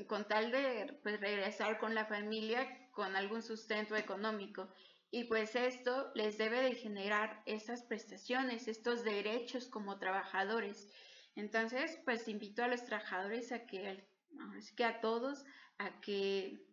con 0.07 0.27
tal 0.27 0.51
de 0.51 0.99
pues, 1.03 1.21
regresar 1.21 1.79
con 1.79 1.95
la 1.95 2.07
familia 2.07 2.67
con 2.93 3.17
algún 3.17 3.43
sustento 3.43 3.97
económico. 3.97 4.69
Y 5.11 5.25
pues 5.25 5.55
esto 5.55 6.11
les 6.15 6.39
debe 6.39 6.61
de 6.63 6.75
generar 6.75 7.43
estas 7.47 7.83
prestaciones, 7.83 8.67
estos 8.67 9.05
derechos 9.05 9.69
como 9.69 9.99
trabajadores. 9.99 10.91
Entonces, 11.37 11.99
pues 12.05 12.29
invito 12.29 12.63
a 12.63 12.69
los 12.69 12.85
trabajadores 12.85 13.53
a 13.53 13.67
que, 13.67 14.07
que 14.77 14.85
a 14.85 15.01
todos, 15.01 15.45
a 15.79 16.01
que, 16.01 16.65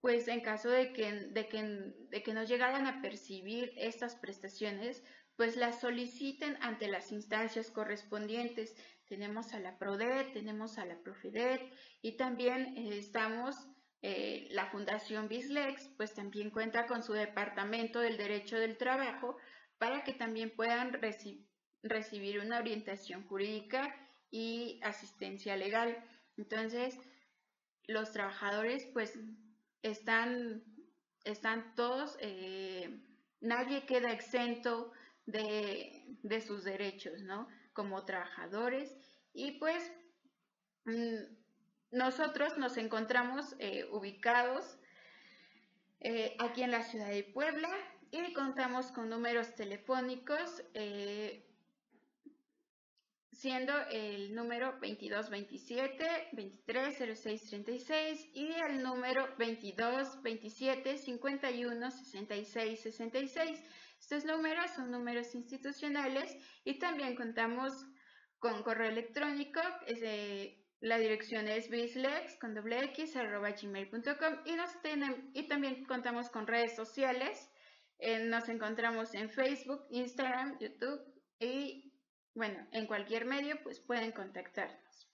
pues 0.00 0.28
en 0.28 0.40
caso 0.40 0.68
de 0.68 0.92
que, 0.92 1.12
de 1.12 1.48
que, 1.48 1.62
de 2.10 2.22
que 2.22 2.34
no 2.34 2.44
llegaran 2.44 2.86
a 2.86 3.00
percibir 3.00 3.72
estas 3.76 4.16
prestaciones, 4.16 5.02
pues 5.36 5.56
las 5.56 5.80
soliciten 5.80 6.56
ante 6.60 6.88
las 6.88 7.12
instancias 7.12 7.70
correspondientes. 7.70 8.74
Tenemos 9.06 9.52
a 9.52 9.60
la 9.60 9.78
PRODET, 9.78 10.32
tenemos 10.32 10.78
a 10.78 10.84
la 10.84 10.98
PROFEDET 10.98 11.72
y 12.02 12.16
también 12.16 12.76
eh, 12.76 12.98
estamos, 12.98 13.68
eh, 14.02 14.48
la 14.50 14.66
Fundación 14.66 15.28
Bislex, 15.28 15.88
pues 15.96 16.14
también 16.14 16.50
cuenta 16.50 16.86
con 16.86 17.02
su 17.02 17.12
Departamento 17.12 18.00
del 18.00 18.16
Derecho 18.16 18.58
del 18.58 18.76
Trabajo 18.76 19.36
para 19.78 20.04
que 20.04 20.12
también 20.12 20.54
puedan 20.54 20.92
recibir 20.92 21.45
recibir 21.82 22.40
una 22.40 22.58
orientación 22.58 23.26
jurídica 23.26 23.94
y 24.30 24.80
asistencia 24.82 25.56
legal. 25.56 25.96
Entonces, 26.36 26.98
los 27.86 28.12
trabajadores 28.12 28.86
pues 28.92 29.18
están, 29.82 30.62
están 31.24 31.74
todos, 31.74 32.16
eh, 32.20 33.00
nadie 33.40 33.86
queda 33.86 34.12
exento 34.12 34.92
de, 35.26 36.04
de, 36.22 36.40
sus 36.40 36.64
derechos, 36.64 37.22
¿no? 37.22 37.48
Como 37.72 38.04
trabajadores 38.04 38.96
y 39.32 39.52
pues 39.52 39.92
mm, 40.84 41.36
nosotros 41.92 42.56
nos 42.58 42.76
encontramos 42.76 43.54
eh, 43.58 43.86
ubicados 43.90 44.78
eh, 46.00 46.36
aquí 46.38 46.62
en 46.62 46.70
la 46.70 46.82
ciudad 46.82 47.08
de 47.08 47.24
Puebla 47.24 47.70
y 48.10 48.32
contamos 48.32 48.92
con 48.92 49.08
números 49.10 49.54
telefónicos 49.54 50.62
siendo 53.46 53.72
el 53.92 54.34
número 54.34 54.72
2227 54.82 56.30
230636 56.32 58.30
y 58.34 58.50
el 58.54 58.82
número 58.82 59.24
2227 59.38 60.98
51 60.98 61.90
66 61.92 62.80
66. 62.80 63.62
Estos 64.00 64.24
números 64.24 64.68
son 64.72 64.90
números 64.90 65.32
institucionales 65.36 66.36
y 66.64 66.80
también 66.80 67.14
contamos 67.14 67.72
con 68.40 68.64
correo 68.64 68.90
electrónico, 68.90 69.60
la 70.80 70.98
dirección 70.98 71.46
es 71.46 71.70
bislex 71.70 72.36
con 72.40 72.52
doble 72.52 72.82
x 72.86 73.14
arroba 73.14 73.52
gmail.com 73.52 74.40
y, 74.44 75.38
y 75.38 75.46
también 75.46 75.84
contamos 75.84 76.30
con 76.30 76.48
redes 76.48 76.74
sociales. 76.74 77.48
Eh, 78.00 78.24
nos 78.24 78.48
encontramos 78.48 79.14
en 79.14 79.30
Facebook, 79.30 79.86
Instagram, 79.90 80.58
YouTube 80.58 81.00
y 81.38 81.85
bueno, 82.36 82.66
en 82.72 82.86
cualquier 82.86 83.24
medio, 83.24 83.60
pues 83.62 83.80
pueden 83.80 84.12
contactarnos. 84.12 85.08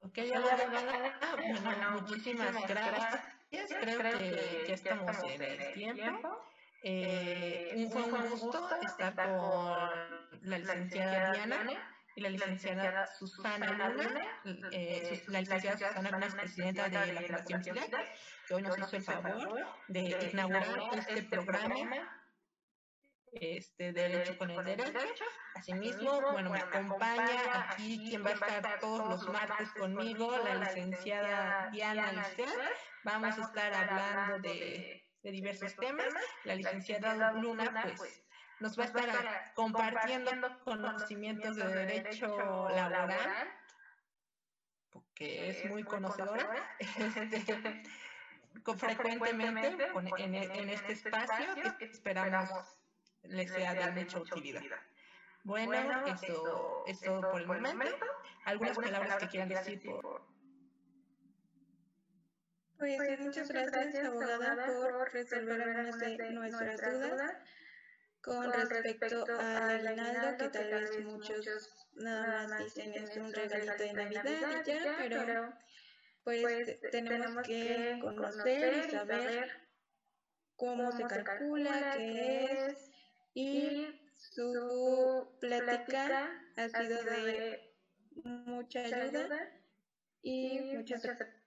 Ok, 0.00 0.18
bueno, 1.62 1.90
muchísimas 1.92 2.68
gracias. 2.68 3.22
creo 3.50 4.18
que 4.18 4.64
ya 4.68 4.74
estamos 4.74 5.16
en 5.24 5.42
el 5.42 5.72
tiempo. 5.72 6.28
Eh, 6.82 7.88
fue 7.90 8.02
un 8.02 8.30
gusto 8.30 8.68
estar 8.82 9.14
con 9.14 9.90
la 10.42 10.58
licenciada 10.58 11.32
Diana 11.32 11.92
y 12.14 12.20
la 12.20 12.28
licenciada 12.28 13.06
Susana 13.06 13.88
Luna, 13.88 14.42
eh, 14.72 15.24
la 15.28 15.40
licenciada 15.40 15.88
Susana 15.88 16.10
Luna 16.10 16.26
es 16.26 16.34
presidenta 16.34 16.88
de 16.88 17.12
la 17.14 17.22
Fundación 17.22 17.62
Chile, 17.62 17.80
que 18.46 18.54
hoy 18.54 18.62
nos 18.62 18.78
hizo 18.78 18.96
el 18.96 19.02
favor 19.02 19.66
de 19.88 20.30
inaugurar 20.32 20.68
este 21.08 21.22
programa 21.32 22.15
este, 23.40 23.92
Derecho 23.92 24.36
con 24.38 24.50
el 24.50 24.64
Derecho. 24.64 25.24
Asimismo, 25.54 26.20
bueno, 26.32 26.50
me 26.50 26.58
acompaña 26.58 27.70
aquí 27.70 28.08
quien 28.08 28.24
va 28.24 28.30
a 28.30 28.34
estar 28.34 28.78
todos 28.80 29.08
los 29.08 29.28
martes 29.32 29.70
conmigo, 29.72 30.36
la 30.44 30.54
licenciada 30.56 31.70
Diana 31.70 32.12
Lisset. 32.12 32.48
Vamos 33.04 33.38
a 33.38 33.42
estar 33.42 33.74
hablando 33.74 34.38
de, 34.40 35.04
de 35.22 35.30
diversos 35.30 35.74
temas. 35.76 36.12
La 36.44 36.54
licenciada 36.54 37.32
Luna, 37.32 37.94
pues, 37.96 38.24
nos 38.60 38.78
va 38.78 38.84
a 38.84 38.86
estar 38.86 39.52
compartiendo 39.54 40.58
conocimientos 40.64 41.56
de 41.56 41.68
derecho 41.68 42.68
laboral, 42.70 43.48
porque 44.90 45.50
es 45.50 45.64
muy 45.66 45.84
conocedora. 45.84 46.76
Este, 48.64 48.78
frecuentemente 48.78 49.86
en, 50.18 50.34
en, 50.34 50.68
este 50.70 50.92
espacio 50.92 51.76
que 51.78 51.84
esperamos 51.84 52.48
les 53.28 53.50
sea 53.50 53.74
de 53.74 53.90
mucha 53.92 54.18
utilidad. 54.18 54.62
Bueno, 55.44 56.06
eso 56.06 56.84
es 56.86 57.00
todo 57.00 57.20
por 57.20 57.40
el 57.40 57.46
momento. 57.46 58.06
¿Algunas 58.44 58.76
palabras 58.76 59.16
que 59.18 59.28
quieran 59.28 59.48
decir 59.48 59.82
por... 59.82 60.26
Pues 62.78 63.20
muchas 63.20 63.48
gracias, 63.48 64.04
abogada, 64.04 64.66
por 64.66 65.12
resolver 65.12 65.62
algunas 65.62 65.98
de 65.98 66.30
nuestras 66.30 66.80
dudas 66.82 67.36
con 68.20 68.52
respecto 68.52 69.24
al 69.38 69.86
aguinaldo, 69.86 70.36
que 70.36 70.48
tal 70.48 70.70
vez 70.70 71.04
muchos 71.04 71.70
nada 71.94 72.48
más 72.48 72.64
dicen 72.64 72.92
es 72.94 73.16
un 73.16 73.32
regalito 73.32 73.82
de 73.82 73.92
Navidad 73.92 74.24
y 74.24 74.68
ya, 74.68 74.96
pero 74.98 75.52
pues, 76.24 76.42
pues 76.42 76.80
tenemos 76.90 77.46
que 77.46 77.98
conocer 78.02 78.84
y 78.84 78.90
saber 78.90 79.68
cómo 80.56 80.90
se 80.90 81.04
calcula, 81.04 81.92
qué 81.96 82.66
es, 82.66 82.90
y 83.36 83.86
su 84.16 85.28
plática 85.40 86.30
ha 86.56 86.68
sido 86.70 87.04
de 87.04 87.76
mucha 88.24 88.80
ayuda 88.80 89.52
y 90.22 90.60
muchas 90.74 91.02
gracias. 91.02 91.45